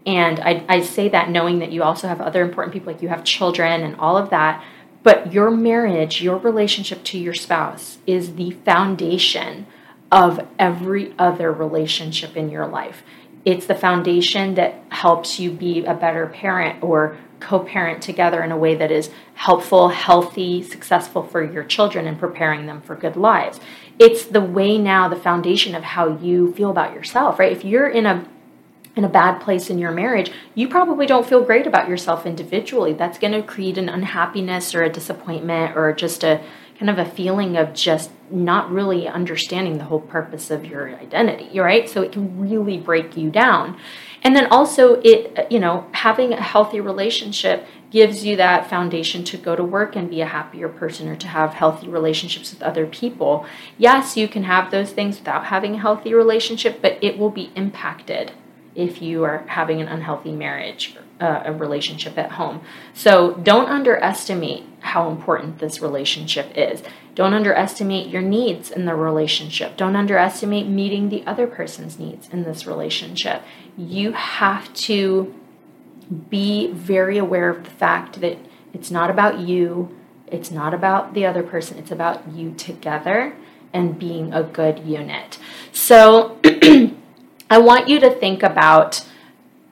And 0.07 0.39
I, 0.41 0.65
I 0.69 0.81
say 0.83 1.09
that 1.11 1.31
knowing 1.31 1.61
that 1.61 1.73
you 1.73 1.83
also 1.83 2.09
have 2.09 2.21
other 2.21 2.43
important 2.43 2.73
people, 2.73 2.93
like 2.93 3.03
you 3.03 3.09
have 3.09 3.25
children 3.25 3.83
and 3.83 3.97
all 3.97 4.17
of 4.17 4.31
that. 4.31 4.63
But 5.03 5.33
your 5.33 5.51
marriage, 5.51 6.23
your 6.23 6.39
relationship 6.39 7.05
to 7.05 7.19
your 7.19 7.35
spouse 7.35 7.99
is 8.07 8.35
the 8.37 8.51
foundation 8.51 9.67
of 10.13 10.47
every 10.59 11.15
other 11.19 11.53
relationship 11.53 12.37
in 12.37 12.51
your 12.51 12.67
life. 12.67 13.03
It's 13.45 13.67
the 13.67 13.75
foundation 13.75 14.55
that 14.55 14.83
helps 14.89 15.39
you 15.39 15.51
be 15.51 15.85
a 15.85 15.95
better 15.95 16.27
parent 16.27 16.83
or 16.83 17.17
co 17.41 17.61
parent 17.61 18.03
together 18.03 18.43
in 18.43 18.51
a 18.51 18.57
way 18.57 18.75
that 18.75 18.91
is 18.91 19.11
helpful, 19.35 19.89
healthy, 19.91 20.63
successful 20.63 21.23
for 21.23 21.43
your 21.43 21.65
children 21.65 22.07
and 22.07 22.19
preparing 22.19 22.67
them 22.67 22.81
for 22.81 22.95
good 22.95 23.17
lives. 23.17 23.61
It's 23.99 24.25
the 24.25 24.41
way 24.41 24.79
now, 24.79 25.09
the 25.09 25.17
foundation 25.17 25.75
of 25.75 25.83
how 25.83 26.17
you 26.19 26.53
feel 26.55 26.71
about 26.71 26.95
yourself, 26.95 27.39
right? 27.39 27.53
If 27.53 27.65
you're 27.65 27.89
in 27.89 28.07
a 28.07 28.27
in 28.97 29.05
a 29.05 29.09
bad 29.09 29.41
place 29.41 29.71
in 29.71 29.79
your 29.79 29.91
marriage, 29.91 30.31
you 30.55 30.69
probably 30.69 31.05
don't 31.05 31.27
feel 31.27 31.43
great 31.43 31.67
about 31.67 31.89
yourself 31.89 32.27
individually. 32.27 32.93
That's 32.93 33.19
going 33.19 33.33
to 33.33 33.43
create 33.43 33.77
an 33.77 33.89
unhappiness 33.89 34.73
or 34.73 34.85
a 34.85 34.89
disappointment 34.89 35.77
or 35.77 35.93
just 35.93 36.23
a 36.23 36.41
kind 36.79 36.91
of 36.91 36.99
a 36.99 37.05
feeling 37.05 37.57
of 37.57 37.73
just 37.73 38.11
not 38.31 38.71
really 38.71 39.07
understanding 39.07 39.79
the 39.79 39.85
whole 39.85 40.01
purpose 40.01 40.51
of 40.51 40.65
your 40.65 40.89
identity, 40.99 41.59
right? 41.59 41.89
So 41.89 42.03
it 42.03 42.13
can 42.13 42.41
really 42.41 42.79
break 42.79 43.17
you 43.17 43.31
down. 43.31 43.79
And 44.23 44.35
then 44.35 44.47
also 44.47 45.01
it 45.03 45.47
you 45.51 45.61
know, 45.61 45.87
having 45.93 46.33
a 46.33 46.43
healthy 46.43 46.81
relationship 46.81 47.67
gives 47.91 48.25
you 48.25 48.35
that 48.35 48.69
foundation 48.69 49.23
to 49.23 49.37
go 49.37 49.55
to 49.55 49.63
work 49.63 49.95
and 49.95 50.11
be 50.11 50.21
a 50.21 50.27
happier 50.27 50.69
person 50.69 51.09
or 51.09 51.15
to 51.15 51.29
have 51.29 51.55
healthy 51.55 51.87
relationships 51.87 52.53
with 52.53 52.63
other 52.63 52.87
people. 52.87 53.47
Yes, 53.79 54.17
you 54.17 54.27
can 54.27 54.43
have 54.45 54.71
those 54.71 54.91
things 54.91 55.19
without 55.19 55.45
having 55.45 55.77
a 55.77 55.81
healthy 55.81 56.13
relationship, 56.13 56.83
but 56.83 56.99
it 57.01 57.17
will 57.19 57.31
be 57.31 57.53
impacted 57.55 58.33
if 58.75 59.01
you 59.01 59.23
are 59.23 59.45
having 59.47 59.81
an 59.81 59.87
unhealthy 59.87 60.33
marriage, 60.33 60.97
uh, 61.25 61.43
a 61.47 61.53
relationship 61.53 62.19
at 62.19 62.33
home. 62.33 62.61
So 62.93 63.35
don't 63.35 63.69
underestimate 63.69 64.65
how 64.81 65.09
important 65.09 65.59
this 65.59 65.81
relationship 65.81 66.53
is. 66.55 66.83
Don't 67.15 67.33
underestimate 67.33 68.09
your 68.09 68.21
needs 68.21 68.71
in 68.71 68.85
the 68.85 68.95
relationship. 68.95 69.79
Don't 69.79 69.97
underestimate 69.97 70.67
meeting 70.67 71.09
the 71.09 71.25
other 71.27 71.47
person's 71.47 71.99
needs 71.99 72.29
in 72.29 72.43
this 72.43 72.67
relationship. 72.67 73.43
You 73.79 74.13
have 74.13 74.73
to 74.75 75.35
be 76.29 76.71
very 76.73 77.17
aware 77.17 77.49
of 77.49 77.65
the 77.65 77.71
fact 77.71 78.21
that 78.21 78.37
it's 78.75 78.91
not 78.91 79.09
about 79.09 79.39
you, 79.39 79.97
it's 80.27 80.51
not 80.51 80.75
about 80.75 81.15
the 81.15 81.25
other 81.25 81.43
person, 81.43 81.79
it's 81.79 81.91
about 81.91 82.29
you 82.29 82.53
together 82.53 83.35
and 83.73 83.99
being 83.99 84.35
a 84.35 84.43
good 84.43 84.81
unit. 84.81 85.39
So, 85.73 86.39
I 87.51 87.59
want 87.59 87.89
you 87.89 88.01
to 88.01 88.11
think 88.11 88.43
about 88.43 89.07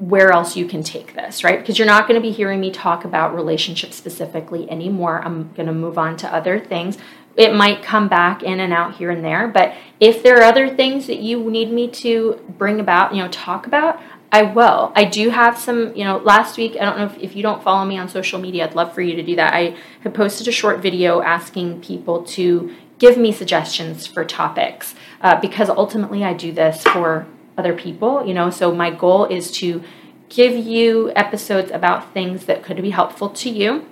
where 0.02 0.32
else 0.32 0.56
you 0.56 0.66
can 0.66 0.82
take 0.82 1.14
this, 1.14 1.44
right? 1.44 1.60
Because 1.60 1.78
you're 1.78 1.86
not 1.86 2.08
going 2.08 2.20
to 2.20 2.28
be 2.28 2.32
hearing 2.32 2.58
me 2.58 2.72
talk 2.72 3.04
about 3.04 3.36
relationships 3.36 3.94
specifically 3.94 4.68
anymore. 4.68 5.22
I'm 5.24 5.52
going 5.52 5.68
to 5.68 5.72
move 5.72 5.96
on 5.96 6.16
to 6.18 6.34
other 6.34 6.58
things. 6.58 6.98
It 7.36 7.54
might 7.54 7.84
come 7.84 8.08
back 8.08 8.42
in 8.42 8.58
and 8.58 8.72
out 8.72 8.96
here 8.96 9.12
and 9.12 9.24
there, 9.24 9.46
but 9.46 9.74
if 10.00 10.24
there 10.24 10.38
are 10.38 10.42
other 10.42 10.68
things 10.68 11.06
that 11.06 11.20
you 11.20 11.48
need 11.48 11.70
me 11.70 11.86
to 11.88 12.40
bring 12.58 12.80
about, 12.80 13.14
you 13.14 13.22
know, 13.22 13.28
talk 13.28 13.68
about, 13.68 14.00
I 14.32 14.42
will. 14.42 14.92
I 14.96 15.04
do 15.04 15.30
have 15.30 15.56
some, 15.56 15.94
you 15.94 16.02
know, 16.02 16.16
last 16.16 16.58
week, 16.58 16.76
I 16.80 16.84
don't 16.84 16.98
know 16.98 17.06
if, 17.06 17.18
if 17.18 17.36
you 17.36 17.42
don't 17.44 17.62
follow 17.62 17.84
me 17.84 17.96
on 17.96 18.08
social 18.08 18.40
media, 18.40 18.64
I'd 18.64 18.74
love 18.74 18.92
for 18.92 19.02
you 19.02 19.14
to 19.14 19.22
do 19.22 19.36
that. 19.36 19.54
I 19.54 19.76
had 20.00 20.14
posted 20.14 20.48
a 20.48 20.52
short 20.52 20.80
video 20.80 21.22
asking 21.22 21.80
people 21.80 22.24
to 22.24 22.74
give 22.98 23.16
me 23.16 23.30
suggestions 23.30 24.04
for 24.04 24.24
topics 24.24 24.96
uh, 25.20 25.40
because 25.40 25.70
ultimately 25.70 26.24
I 26.24 26.32
do 26.32 26.50
this 26.50 26.82
for 26.82 27.24
other 27.56 27.74
people, 27.74 28.26
you 28.26 28.34
know. 28.34 28.50
So 28.50 28.72
my 28.74 28.90
goal 28.90 29.24
is 29.24 29.50
to 29.52 29.82
give 30.28 30.54
you 30.54 31.12
episodes 31.14 31.70
about 31.70 32.12
things 32.12 32.46
that 32.46 32.62
could 32.62 32.80
be 32.80 32.90
helpful 32.90 33.28
to 33.28 33.50
you. 33.50 33.86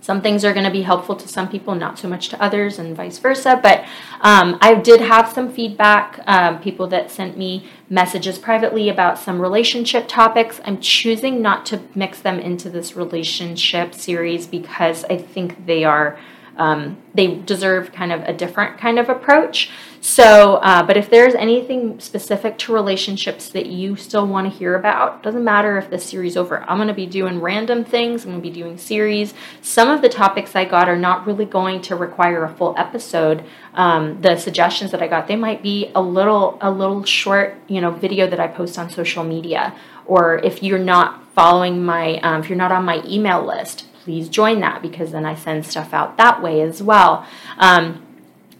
Some 0.00 0.22
things 0.22 0.44
are 0.44 0.52
going 0.52 0.64
to 0.64 0.70
be 0.70 0.82
helpful 0.82 1.16
to 1.16 1.26
some 1.26 1.48
people, 1.48 1.74
not 1.74 1.98
so 1.98 2.08
much 2.08 2.28
to 2.28 2.40
others, 2.40 2.78
and 2.78 2.96
vice 2.96 3.18
versa. 3.18 3.58
But 3.60 3.84
um, 4.20 4.56
I 4.60 4.74
did 4.74 5.00
have 5.00 5.32
some 5.32 5.52
feedback, 5.52 6.20
um, 6.28 6.60
people 6.60 6.86
that 6.88 7.10
sent 7.10 7.36
me 7.36 7.68
messages 7.90 8.38
privately 8.38 8.88
about 8.88 9.18
some 9.18 9.40
relationship 9.40 10.06
topics. 10.06 10.60
I'm 10.64 10.80
choosing 10.80 11.42
not 11.42 11.66
to 11.66 11.82
mix 11.96 12.20
them 12.20 12.38
into 12.38 12.70
this 12.70 12.94
relationship 12.94 13.94
series 13.94 14.46
because 14.46 15.04
I 15.06 15.18
think 15.18 15.66
they 15.66 15.82
are 15.82 16.16
um, 16.56 16.96
they 17.14 17.36
deserve 17.36 17.92
kind 17.92 18.12
of 18.12 18.22
a 18.22 18.32
different 18.32 18.78
kind 18.78 18.98
of 18.98 19.08
approach. 19.08 19.70
So, 20.00 20.56
uh, 20.56 20.84
but 20.84 20.96
if 20.96 21.10
there's 21.10 21.34
anything 21.34 21.98
specific 21.98 22.58
to 22.58 22.72
relationships 22.72 23.48
that 23.50 23.66
you 23.66 23.96
still 23.96 24.26
want 24.26 24.50
to 24.50 24.56
hear 24.56 24.76
about, 24.76 25.22
doesn't 25.22 25.42
matter 25.42 25.78
if 25.78 25.90
the 25.90 25.98
series 25.98 26.36
over. 26.36 26.62
I'm 26.62 26.78
going 26.78 26.88
to 26.88 26.94
be 26.94 27.06
doing 27.06 27.40
random 27.40 27.84
things. 27.84 28.24
I'm 28.24 28.30
going 28.30 28.42
to 28.42 28.48
be 28.48 28.54
doing 28.54 28.78
series. 28.78 29.34
Some 29.62 29.88
of 29.88 30.02
the 30.02 30.08
topics 30.08 30.54
I 30.54 30.64
got 30.64 30.88
are 30.88 30.96
not 30.96 31.26
really 31.26 31.44
going 31.44 31.80
to 31.82 31.96
require 31.96 32.44
a 32.44 32.54
full 32.54 32.74
episode. 32.78 33.44
Um, 33.74 34.20
the 34.22 34.36
suggestions 34.36 34.92
that 34.92 35.02
I 35.02 35.08
got, 35.08 35.26
they 35.26 35.36
might 35.36 35.62
be 35.62 35.90
a 35.94 36.00
little 36.00 36.56
a 36.60 36.70
little 36.70 37.02
short, 37.04 37.56
you 37.66 37.80
know, 37.80 37.90
video 37.90 38.28
that 38.28 38.38
I 38.38 38.46
post 38.46 38.78
on 38.78 38.90
social 38.90 39.24
media. 39.24 39.74
Or 40.06 40.38
if 40.38 40.62
you're 40.62 40.78
not 40.78 41.26
following 41.34 41.84
my, 41.84 42.18
um, 42.20 42.42
if 42.42 42.48
you're 42.48 42.56
not 42.56 42.70
on 42.70 42.84
my 42.84 43.02
email 43.04 43.44
list, 43.44 43.86
please 44.06 44.28
join 44.28 44.60
that 44.60 44.80
because 44.82 45.10
then 45.10 45.26
I 45.26 45.34
send 45.34 45.66
stuff 45.66 45.92
out 45.92 46.16
that 46.16 46.40
way 46.40 46.60
as 46.60 46.80
well. 46.80 47.26
Um, 47.58 48.06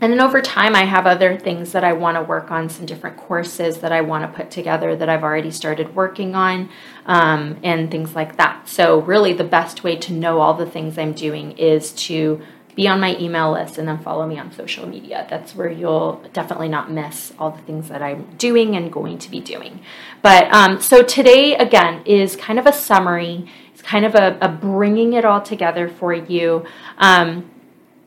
and 0.00 0.12
then 0.12 0.21
over 0.21 0.43
time, 0.43 0.75
I 0.75 0.85
have 0.85 1.07
other 1.07 1.38
things 1.38 1.71
that 1.71 1.85
I 1.85 1.93
want 1.93 2.17
to 2.17 2.23
work 2.23 2.50
on, 2.50 2.69
some 2.69 2.85
different 2.85 3.17
courses 3.17 3.79
that 3.79 3.93
I 3.93 4.00
want 4.00 4.25
to 4.25 4.37
put 4.37 4.50
together 4.50 4.97
that 4.97 5.09
I've 5.09 5.23
already 5.23 5.53
started 5.53 5.95
working 5.95 6.35
on, 6.35 6.69
um, 7.07 7.59
and 7.62 7.93
things 7.93 8.17
like 8.17 8.37
that. 8.38 8.69
So, 8.69 9.00
really, 9.03 9.35
the 9.35 9.45
best 9.45 9.85
way 9.85 9.95
to 9.95 10.12
know 10.12 10.41
all 10.41 10.53
the 10.53 10.67
things 10.67 10.99
I'm 10.99 11.12
doing 11.12 11.53
is 11.53 11.93
to 11.93 12.43
be 12.75 12.88
on 12.88 13.00
my 13.00 13.17
email 13.19 13.53
list 13.53 13.79
and 13.79 13.87
then 13.87 13.99
follow 13.99 14.26
me 14.26 14.37
on 14.38 14.53
social 14.53 14.87
media. 14.87 15.29
That's 15.31 15.55
where 15.55 15.71
you'll 15.71 16.23
definitely 16.33 16.69
not 16.69 16.91
miss 16.91 17.33
all 17.38 17.53
the 17.53 17.62
things 17.62 17.88
that 17.88 18.03
I'm 18.03 18.26
doing 18.37 18.76
and 18.76 18.93
going 18.93 19.19
to 19.19 19.31
be 19.31 19.41
doing. 19.41 19.81
But 20.23 20.53
um, 20.53 20.81
so 20.83 21.03
today, 21.03 21.57
again, 21.57 22.03
is 22.05 22.35
kind 22.35 22.59
of 22.59 22.67
a 22.67 22.73
summary 22.73 23.49
kind 23.87 24.05
of 24.05 24.16
a, 24.16 24.37
a 24.40 24.49
bringing 24.49 25.12
it 25.12 25.25
all 25.25 25.40
together 25.40 25.88
for 25.88 26.12
you. 26.12 26.66
Um, 26.99 27.49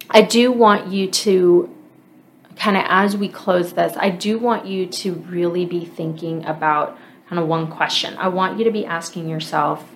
I 0.10 0.22
do 0.22 0.52
want 0.52 0.92
you 0.92 1.10
to 1.10 1.74
kind 2.58 2.76
of 2.76 2.84
as 2.88 3.16
we 3.16 3.30
close 3.30 3.74
this, 3.74 3.96
I 3.96 4.10
do 4.10 4.38
want 4.38 4.66
you 4.66 4.86
to 4.86 5.14
really 5.14 5.66
be 5.66 5.86
thinking 5.86 6.46
about 6.46 6.98
kind 7.30 7.40
of 7.40 7.48
one 7.48 7.72
question. 7.72 8.18
I 8.18 8.28
want 8.28 8.60
you 8.60 8.66
to 8.66 8.72
be 8.72 8.86
asking 8.86 9.30
yourself, 9.30 9.96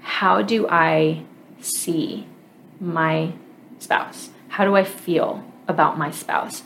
how 0.00 0.42
do 0.42 0.68
I 0.68 1.24
see 1.60 2.26
my 2.78 3.32
spouse? 3.78 4.30
How 4.48 4.64
do 4.66 4.76
I 4.76 4.84
feel 4.84 5.42
about 5.66 5.96
my 5.96 6.10
spouse? 6.10 6.62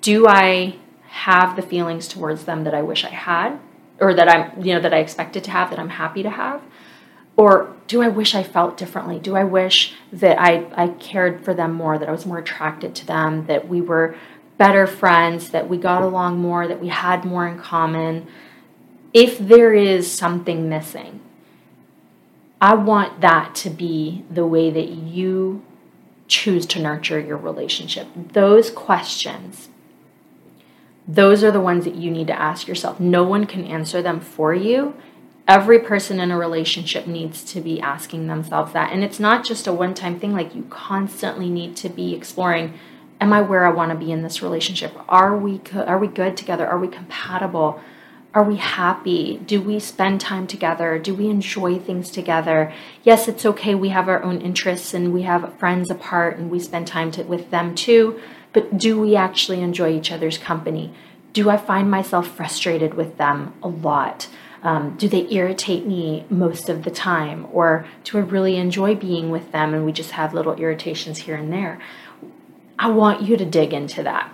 Do 0.00 0.26
I 0.28 0.76
have 1.08 1.56
the 1.56 1.62
feelings 1.62 2.06
towards 2.06 2.44
them 2.44 2.62
that 2.64 2.74
I 2.74 2.82
wish 2.82 3.04
I 3.04 3.08
had 3.10 3.58
or 3.98 4.14
that 4.14 4.28
I'm, 4.28 4.62
you 4.62 4.74
know, 4.74 4.80
that 4.80 4.94
I 4.94 4.98
expected 4.98 5.42
to 5.44 5.50
have, 5.50 5.70
that 5.70 5.80
I'm 5.80 5.88
happy 5.88 6.22
to 6.22 6.30
have? 6.30 6.62
Or 7.36 7.74
do 7.86 8.02
I 8.02 8.08
wish 8.08 8.34
I 8.34 8.42
felt 8.42 8.76
differently? 8.76 9.18
Do 9.18 9.36
I 9.36 9.44
wish 9.44 9.94
that 10.12 10.40
I, 10.40 10.66
I 10.76 10.88
cared 10.88 11.44
for 11.44 11.52
them 11.52 11.72
more, 11.72 11.98
that 11.98 12.08
I 12.08 12.12
was 12.12 12.26
more 12.26 12.38
attracted 12.38 12.94
to 12.96 13.06
them, 13.06 13.46
that 13.46 13.68
we 13.68 13.80
were 13.80 14.16
better 14.56 14.86
friends, 14.86 15.50
that 15.50 15.68
we 15.68 15.76
got 15.76 16.02
along 16.02 16.38
more, 16.38 16.68
that 16.68 16.80
we 16.80 16.88
had 16.88 17.24
more 17.24 17.46
in 17.46 17.58
common? 17.58 18.26
If 19.12 19.38
there 19.38 19.74
is 19.74 20.10
something 20.10 20.68
missing, 20.68 21.20
I 22.60 22.74
want 22.74 23.20
that 23.20 23.54
to 23.56 23.70
be 23.70 24.24
the 24.30 24.46
way 24.46 24.70
that 24.70 24.88
you 24.88 25.64
choose 26.28 26.64
to 26.66 26.80
nurture 26.80 27.20
your 27.20 27.36
relationship. 27.36 28.08
Those 28.16 28.70
questions, 28.70 29.68
those 31.06 31.44
are 31.44 31.50
the 31.50 31.60
ones 31.60 31.84
that 31.84 31.96
you 31.96 32.10
need 32.10 32.28
to 32.28 32.40
ask 32.40 32.66
yourself. 32.66 32.98
No 32.98 33.24
one 33.24 33.44
can 33.44 33.64
answer 33.64 34.00
them 34.00 34.20
for 34.20 34.54
you 34.54 34.94
every 35.46 35.78
person 35.78 36.20
in 36.20 36.30
a 36.30 36.38
relationship 36.38 37.06
needs 37.06 37.44
to 37.44 37.60
be 37.60 37.80
asking 37.80 38.26
themselves 38.26 38.72
that. 38.72 38.92
And 38.92 39.04
it's 39.04 39.20
not 39.20 39.44
just 39.44 39.66
a 39.66 39.72
one 39.72 39.94
time 39.94 40.18
thing, 40.18 40.32
like 40.32 40.54
you 40.54 40.66
constantly 40.70 41.50
need 41.50 41.76
to 41.76 41.88
be 41.88 42.14
exploring 42.14 42.74
am 43.20 43.32
I 43.32 43.40
where 43.40 43.64
I 43.64 43.70
want 43.70 43.90
to 43.90 43.96
be 43.96 44.12
in 44.12 44.22
this 44.22 44.42
relationship? 44.42 44.94
Are 45.08 45.36
we 45.36 45.60
are 45.74 45.98
we 45.98 46.08
good 46.08 46.36
together? 46.36 46.66
Are 46.66 46.78
we 46.78 46.88
compatible? 46.88 47.80
Are 48.34 48.42
we 48.42 48.56
happy? 48.56 49.38
Do 49.46 49.62
we 49.62 49.78
spend 49.78 50.20
time 50.20 50.48
together? 50.48 50.98
Do 50.98 51.14
we 51.14 51.28
enjoy 51.28 51.78
things 51.78 52.10
together? 52.10 52.72
Yes, 53.04 53.28
it's 53.28 53.46
okay. 53.46 53.76
We 53.76 53.90
have 53.90 54.08
our 54.08 54.22
own 54.24 54.40
interests 54.40 54.92
and 54.92 55.14
we 55.14 55.22
have 55.22 55.56
friends 55.58 55.88
apart 55.88 56.36
and 56.36 56.50
we 56.50 56.58
spend 56.58 56.88
time 56.88 57.12
to, 57.12 57.22
with 57.22 57.50
them 57.50 57.76
too. 57.76 58.20
But 58.52 58.76
do 58.76 59.00
we 59.00 59.14
actually 59.14 59.60
enjoy 59.60 59.96
each 59.96 60.10
other's 60.10 60.36
company? 60.36 60.92
Do 61.32 61.48
I 61.48 61.56
find 61.56 61.88
myself 61.88 62.26
frustrated 62.28 62.94
with 62.94 63.18
them 63.18 63.54
a 63.62 63.68
lot? 63.68 64.28
Um, 64.64 64.96
do 64.96 65.08
they 65.08 65.28
irritate 65.30 65.86
me 65.86 66.24
most 66.30 66.68
of 66.70 66.82
the 66.84 66.90
time? 66.90 67.46
Or 67.52 67.86
do 68.02 68.18
I 68.18 68.22
really 68.22 68.56
enjoy 68.56 68.94
being 68.94 69.30
with 69.30 69.52
them 69.52 69.74
and 69.74 69.84
we 69.84 69.92
just 69.92 70.12
have 70.12 70.32
little 70.32 70.54
irritations 70.54 71.18
here 71.18 71.36
and 71.36 71.52
there? 71.52 71.78
I 72.78 72.88
want 72.88 73.22
you 73.22 73.36
to 73.36 73.44
dig 73.44 73.72
into 73.72 74.02
that. 74.02 74.32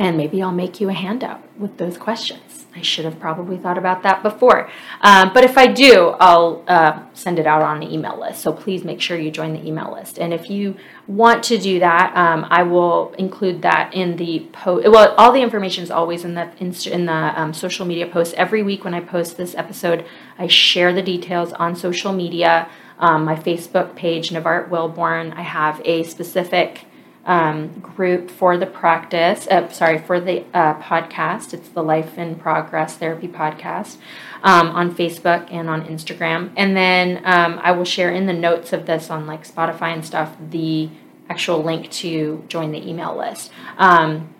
And 0.00 0.16
maybe 0.16 0.42
I'll 0.42 0.50
make 0.50 0.80
you 0.80 0.88
a 0.88 0.94
handout 0.94 1.42
with 1.58 1.76
those 1.76 1.98
questions. 1.98 2.64
I 2.74 2.80
should 2.80 3.04
have 3.04 3.20
probably 3.20 3.58
thought 3.58 3.76
about 3.76 4.02
that 4.04 4.22
before. 4.22 4.70
Um, 5.02 5.30
but 5.34 5.44
if 5.44 5.58
I 5.58 5.66
do, 5.66 6.14
I'll 6.18 6.64
uh, 6.66 7.02
send 7.12 7.38
it 7.38 7.46
out 7.46 7.60
on 7.60 7.80
the 7.80 7.92
email 7.92 8.18
list. 8.18 8.40
So 8.40 8.50
please 8.50 8.82
make 8.82 9.02
sure 9.02 9.18
you 9.18 9.30
join 9.30 9.52
the 9.52 9.66
email 9.66 9.92
list. 9.92 10.18
And 10.18 10.32
if 10.32 10.48
you 10.48 10.76
want 11.06 11.44
to 11.44 11.58
do 11.58 11.80
that, 11.80 12.16
um, 12.16 12.46
I 12.48 12.62
will 12.62 13.12
include 13.18 13.60
that 13.60 13.92
in 13.92 14.16
the 14.16 14.48
post. 14.52 14.88
Well, 14.88 15.14
all 15.18 15.32
the 15.32 15.42
information 15.42 15.84
is 15.84 15.90
always 15.90 16.24
in 16.24 16.32
the 16.32 16.50
inst- 16.58 16.86
in 16.86 17.04
the 17.04 17.38
um, 17.38 17.52
social 17.52 17.84
media 17.84 18.06
post. 18.06 18.32
Every 18.34 18.62
week 18.62 18.84
when 18.84 18.94
I 18.94 19.00
post 19.00 19.36
this 19.36 19.54
episode, 19.54 20.06
I 20.38 20.46
share 20.46 20.94
the 20.94 21.02
details 21.02 21.52
on 21.52 21.76
social 21.76 22.14
media. 22.14 22.70
Um, 22.98 23.26
my 23.26 23.34
Facebook 23.34 23.96
page, 23.96 24.30
Nevart 24.30 24.70
Willborn. 24.70 25.36
I 25.36 25.42
have 25.42 25.82
a 25.84 26.04
specific 26.04 26.86
um, 27.30 27.68
group 27.78 28.28
for 28.28 28.58
the 28.58 28.66
practice, 28.66 29.46
uh, 29.46 29.68
sorry, 29.68 29.98
for 29.98 30.18
the 30.18 30.44
uh, 30.52 30.74
podcast. 30.82 31.54
It's 31.54 31.68
the 31.68 31.82
Life 31.82 32.18
in 32.18 32.34
Progress 32.34 32.96
Therapy 32.96 33.28
Podcast 33.28 33.98
um, 34.42 34.70
on 34.70 34.92
Facebook 34.92 35.46
and 35.52 35.70
on 35.70 35.84
Instagram. 35.84 36.50
And 36.56 36.76
then 36.76 37.18
um, 37.24 37.60
I 37.62 37.70
will 37.70 37.84
share 37.84 38.10
in 38.10 38.26
the 38.26 38.32
notes 38.32 38.72
of 38.72 38.86
this 38.86 39.10
on 39.10 39.28
like 39.28 39.46
Spotify 39.46 39.92
and 39.92 40.04
stuff 40.04 40.36
the 40.50 40.90
actual 41.28 41.62
link 41.62 41.88
to 41.92 42.44
join 42.48 42.72
the 42.72 42.84
email 42.84 43.16
list. 43.16 43.52
Um, 43.78 44.34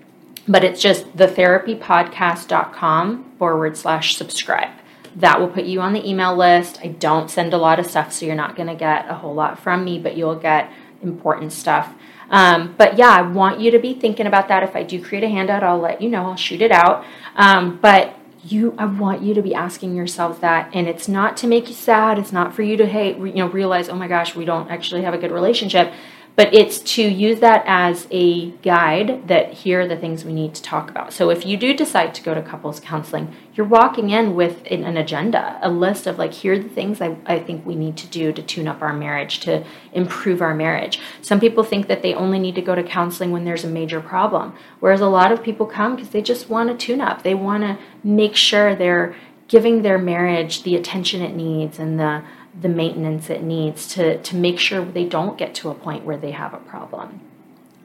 but 0.48 0.64
it's 0.64 0.82
just 0.82 1.16
thetherapypodcast.com 1.16 3.34
forward 3.38 3.76
slash 3.76 4.16
subscribe. 4.16 4.70
That 5.14 5.38
will 5.38 5.46
put 5.46 5.62
you 5.64 5.80
on 5.80 5.92
the 5.92 6.04
email 6.08 6.36
list. 6.36 6.80
I 6.82 6.88
don't 6.88 7.30
send 7.30 7.54
a 7.54 7.58
lot 7.58 7.78
of 7.78 7.86
stuff, 7.86 8.12
so 8.12 8.26
you're 8.26 8.34
not 8.34 8.56
going 8.56 8.66
to 8.66 8.74
get 8.74 9.08
a 9.08 9.14
whole 9.14 9.34
lot 9.34 9.60
from 9.60 9.84
me, 9.84 10.00
but 10.00 10.16
you'll 10.16 10.34
get 10.34 10.72
important 11.02 11.52
stuff 11.52 11.94
um, 12.30 12.76
but 12.78 12.96
yeah, 12.96 13.10
I 13.10 13.22
want 13.22 13.60
you 13.60 13.72
to 13.72 13.78
be 13.78 13.92
thinking 13.92 14.26
about 14.26 14.48
that. 14.48 14.62
If 14.62 14.76
I 14.76 14.84
do 14.84 15.04
create 15.04 15.24
a 15.24 15.28
handout, 15.28 15.64
I'll 15.64 15.80
let 15.80 16.00
you 16.00 16.08
know. 16.08 16.22
I'll 16.22 16.36
shoot 16.36 16.62
it 16.62 16.70
out. 16.70 17.04
Um, 17.34 17.78
but 17.82 18.16
you, 18.42 18.74
I 18.78 18.86
want 18.86 19.20
you 19.20 19.34
to 19.34 19.42
be 19.42 19.54
asking 19.54 19.94
yourselves 19.94 20.38
that, 20.38 20.70
and 20.72 20.88
it's 20.88 21.08
not 21.08 21.36
to 21.38 21.46
make 21.46 21.68
you 21.68 21.74
sad. 21.74 22.18
It's 22.18 22.32
not 22.32 22.54
for 22.54 22.62
you 22.62 22.76
to 22.78 22.86
hate, 22.86 23.18
you 23.18 23.34
know, 23.34 23.48
realize, 23.48 23.88
oh 23.88 23.96
my 23.96 24.08
gosh, 24.08 24.34
we 24.34 24.44
don't 24.44 24.70
actually 24.70 25.02
have 25.02 25.12
a 25.12 25.18
good 25.18 25.32
relationship 25.32 25.92
but 26.36 26.54
it's 26.54 26.78
to 26.78 27.02
use 27.02 27.40
that 27.40 27.62
as 27.66 28.06
a 28.10 28.50
guide 28.62 29.28
that 29.28 29.52
here 29.52 29.82
are 29.82 29.88
the 29.88 29.96
things 29.96 30.24
we 30.24 30.32
need 30.32 30.54
to 30.54 30.62
talk 30.62 30.90
about. 30.90 31.12
So 31.12 31.30
if 31.30 31.44
you 31.44 31.56
do 31.56 31.74
decide 31.74 32.14
to 32.14 32.22
go 32.22 32.34
to 32.34 32.40
couples 32.40 32.80
counseling, 32.80 33.34
you're 33.54 33.66
walking 33.66 34.10
in 34.10 34.34
with 34.34 34.62
an 34.70 34.96
agenda, 34.96 35.58
a 35.60 35.70
list 35.70 36.06
of 36.06 36.18
like, 36.18 36.32
here 36.32 36.54
are 36.54 36.58
the 36.58 36.68
things 36.68 37.00
I, 37.00 37.16
I 37.26 37.40
think 37.40 37.66
we 37.66 37.74
need 37.74 37.96
to 37.98 38.06
do 38.06 38.32
to 38.32 38.42
tune 38.42 38.68
up 38.68 38.80
our 38.80 38.92
marriage, 38.92 39.40
to 39.40 39.64
improve 39.92 40.40
our 40.40 40.54
marriage. 40.54 41.00
Some 41.20 41.40
people 41.40 41.62
think 41.62 41.88
that 41.88 42.02
they 42.02 42.14
only 42.14 42.38
need 42.38 42.54
to 42.54 42.62
go 42.62 42.74
to 42.74 42.82
counseling 42.82 43.32
when 43.32 43.44
there's 43.44 43.64
a 43.64 43.68
major 43.68 44.00
problem, 44.00 44.54
whereas 44.78 45.00
a 45.00 45.08
lot 45.08 45.32
of 45.32 45.42
people 45.42 45.66
come 45.66 45.94
because 45.94 46.10
they 46.10 46.22
just 46.22 46.48
want 46.48 46.70
to 46.70 46.86
tune 46.86 47.00
up. 47.00 47.22
They 47.22 47.34
want 47.34 47.64
to 47.64 47.78
make 48.02 48.34
sure 48.34 48.74
they're 48.74 49.14
giving 49.48 49.82
their 49.82 49.98
marriage 49.98 50.62
the 50.62 50.76
attention 50.76 51.20
it 51.20 51.34
needs 51.34 51.80
and 51.80 51.98
the 51.98 52.22
the 52.58 52.68
maintenance 52.68 53.30
it 53.30 53.42
needs 53.42 53.86
to, 53.94 54.20
to 54.22 54.36
make 54.36 54.58
sure 54.58 54.84
they 54.84 55.04
don't 55.04 55.38
get 55.38 55.54
to 55.56 55.70
a 55.70 55.74
point 55.74 56.04
where 56.04 56.16
they 56.16 56.32
have 56.32 56.52
a 56.52 56.58
problem. 56.58 57.20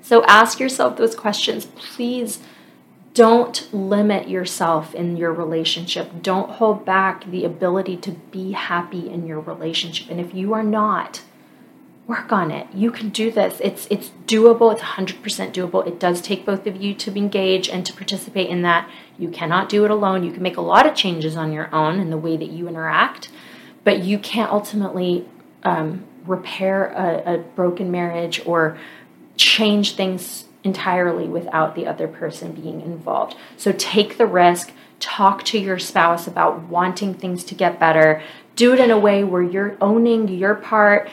So 0.02 0.24
ask 0.26 0.60
yourself 0.60 0.98
those 0.98 1.16
questions. 1.16 1.66
Please 1.66 2.40
don't 3.14 3.74
limit 3.74 4.28
yourself 4.28 4.94
in 4.94 5.18
your 5.18 5.32
relationship. 5.32 6.22
Don't 6.22 6.52
hold 6.52 6.86
back 6.86 7.26
the 7.26 7.46
ability 7.46 7.98
to 7.98 8.12
be 8.12 8.52
happy 8.52 9.10
in 9.10 9.26
your 9.26 9.40
relationship. 9.40 10.10
And 10.10 10.20
if 10.20 10.34
you 10.34 10.54
are 10.54 10.64
not, 10.64 11.22
work 12.08 12.32
on 12.32 12.52
it. 12.52 12.68
You 12.74 12.92
can 12.92 13.10
do 13.10 13.32
this. 13.32 13.60
It's 13.64 13.88
it's 13.90 14.12
doable. 14.28 14.72
It's 14.72 14.82
100% 14.82 15.54
doable. 15.54 15.88
It 15.88 16.00
does 16.00 16.22
take 16.22 16.46
both 16.46 16.68
of 16.68 16.76
you 16.76 16.94
to 16.94 17.16
engage 17.16 17.70
and 17.70 17.86
to 17.86 17.94
participate 17.94 18.50
in 18.50 18.62
that. 18.64 18.90
You 19.18 19.30
cannot 19.30 19.70
do 19.70 19.86
it 19.86 19.92
alone. 19.92 20.24
You 20.24 20.32
can 20.32 20.44
make 20.44 20.58
a 20.58 20.62
lot 20.62 20.86
of 20.86 20.94
changes 20.94 21.36
on 21.36 21.54
your 21.54 21.74
own 21.74 22.00
in 22.00 22.10
the 22.10 22.18
way 22.18 22.38
that 22.38 22.50
you 22.50 22.68
interact 22.68 23.30
but 23.86 24.04
you 24.04 24.20
can't 24.20 24.52
ultimately 24.52 25.26
um, 25.64 26.04
repair 26.26 26.88
a, 26.88 27.36
a 27.36 27.38
broken 27.38 27.90
marriage 27.90 28.42
or 28.46 28.78
change 29.38 29.96
things 29.96 30.46
entirely 30.66 31.28
without 31.28 31.76
the 31.76 31.86
other 31.86 32.08
person 32.08 32.52
being 32.52 32.82
involved. 32.82 33.38
So 33.56 33.72
take 33.72 34.18
the 34.18 34.26
risk, 34.26 34.72
talk 35.00 35.44
to 35.46 35.60
your 35.60 35.80
spouse 35.80 36.28
about 36.28 36.64
wanting 36.64 37.14
things 37.14 37.44
to 37.46 37.56
get 37.56 37.80
better. 37.80 38.22
Do 38.56 38.74
it 38.74 38.80
in 38.80 38.92
a 38.92 38.98
way 38.98 39.24
where 39.24 39.44
you're 39.44 39.78
owning 39.80 40.28
your 40.28 40.56
part. 40.56 41.10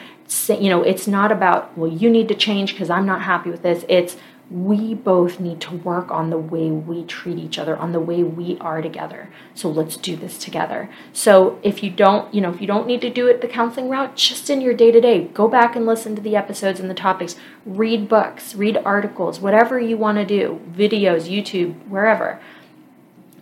You 0.49 0.71
know, 0.71 0.83
it's 0.83 1.07
not 1.07 1.31
about, 1.31 1.77
well, 1.77 1.93
you 1.93 2.09
need 2.09 2.29
to 2.29 2.35
change 2.35 2.73
because 2.73 2.89
I'm 2.89 3.05
not 3.05 3.23
happy 3.23 3.51
with 3.51 3.63
this. 3.63 3.85
It's, 3.89 4.17
we 4.53 4.93
both 4.93 5.41
need 5.41 5.61
to 5.63 5.75
work 5.77 6.11
on 6.11 6.29
the 6.29 6.39
way 6.39 6.71
we 6.71 7.05
treat 7.05 7.39
each 7.39 7.59
other, 7.59 7.75
on 7.77 7.93
the 7.93 8.01
way 8.01 8.23
we 8.23 8.59
are 8.59 8.83
together. 8.83 9.31
So 9.55 9.71
let's 9.71 9.97
do 9.97 10.15
this 10.15 10.37
together. 10.37 10.91
So 11.13 11.59
if 11.63 11.83
you 11.83 11.91
don't, 11.91 12.33
you 12.35 12.43
know, 12.43 12.53
if 12.53 12.61
you 12.61 12.67
don't 12.67 12.87
need 12.87 13.01
to 13.01 13.11
do 13.11 13.29
it 13.29 13.41
the 13.41 13.49
counseling 13.49 13.89
route, 13.89 14.15
just 14.15 14.51
in 14.51 14.61
your 14.61 14.75
day 14.75 14.91
to 14.91 15.01
day, 15.01 15.25
go 15.29 15.49
back 15.49 15.75
and 15.75 15.87
listen 15.87 16.15
to 16.17 16.23
the 16.23 16.37
episodes 16.37 16.81
and 16.81 16.91
the 16.91 16.95
topics, 16.95 17.37
read 17.65 18.09
books, 18.09 18.55
read 18.55 18.77
articles, 18.85 19.41
whatever 19.41 19.81
you 19.81 19.97
want 19.97 20.19
to 20.19 20.27
do, 20.27 20.61
videos, 20.71 21.31
YouTube, 21.31 21.75
wherever. 21.89 22.39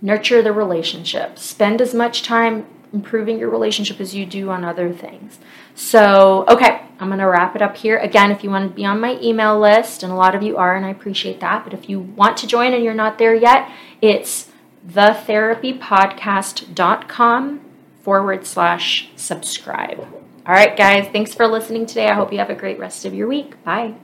Nurture 0.01 0.43
the 0.43 0.53
relationship. 0.53 1.39
Spend 1.39 1.81
as 1.81 1.93
much 1.93 2.23
time 2.23 2.67
improving 2.93 3.39
your 3.39 3.51
relationship 3.51 4.01
as 4.01 4.15
you 4.15 4.27
do 4.27 4.51
on 4.51 4.65
other 4.65 4.93
things. 4.93 5.39
So, 5.75 6.45
okay, 6.49 6.83
I'm 6.99 7.09
going 7.09 7.21
to 7.21 7.27
wrap 7.27 7.57
it 7.57 7.63
up 7.63 7.77
here. 7.77 7.99
Again, 7.99 8.31
if 8.31 8.45
you 8.45 8.51
want 8.51 8.71
to 8.71 8.75
be 8.75 8.85
on 8.85 9.01
my 9.01 9.19
email 9.21 9.59
list, 9.59 10.03
and 10.03 10.13
a 10.13 10.17
lot 10.17 10.35
of 10.35 10.43
you 10.43 10.57
are, 10.57 10.75
and 10.77 10.85
I 10.85 10.91
appreciate 10.91 11.41
that, 11.41 11.65
but 11.65 11.73
if 11.73 11.89
you 11.89 12.01
want 12.01 12.37
to 12.39 12.47
join 12.47 12.75
and 12.75 12.85
you're 12.85 12.95
not 12.95 13.19
there 13.19 13.35
yet, 13.35 13.71
it's 14.03 14.51
thetherapypodcast.com 14.89 17.61
forward 18.03 18.47
slash 18.47 19.11
subscribe. 19.17 20.01
All 20.01 20.55
right, 20.55 20.77
guys, 20.77 21.09
thanks 21.13 21.35
for 21.35 21.47
listening 21.47 21.87
today. 21.87 22.09
I 22.09 22.15
hope 22.15 22.33
you 22.33 22.39
have 22.39 22.51
a 22.51 22.55
great 22.55 22.79
rest 22.79 23.05
of 23.05 23.15
your 23.15 23.29
week. 23.29 23.63
Bye. 23.63 23.95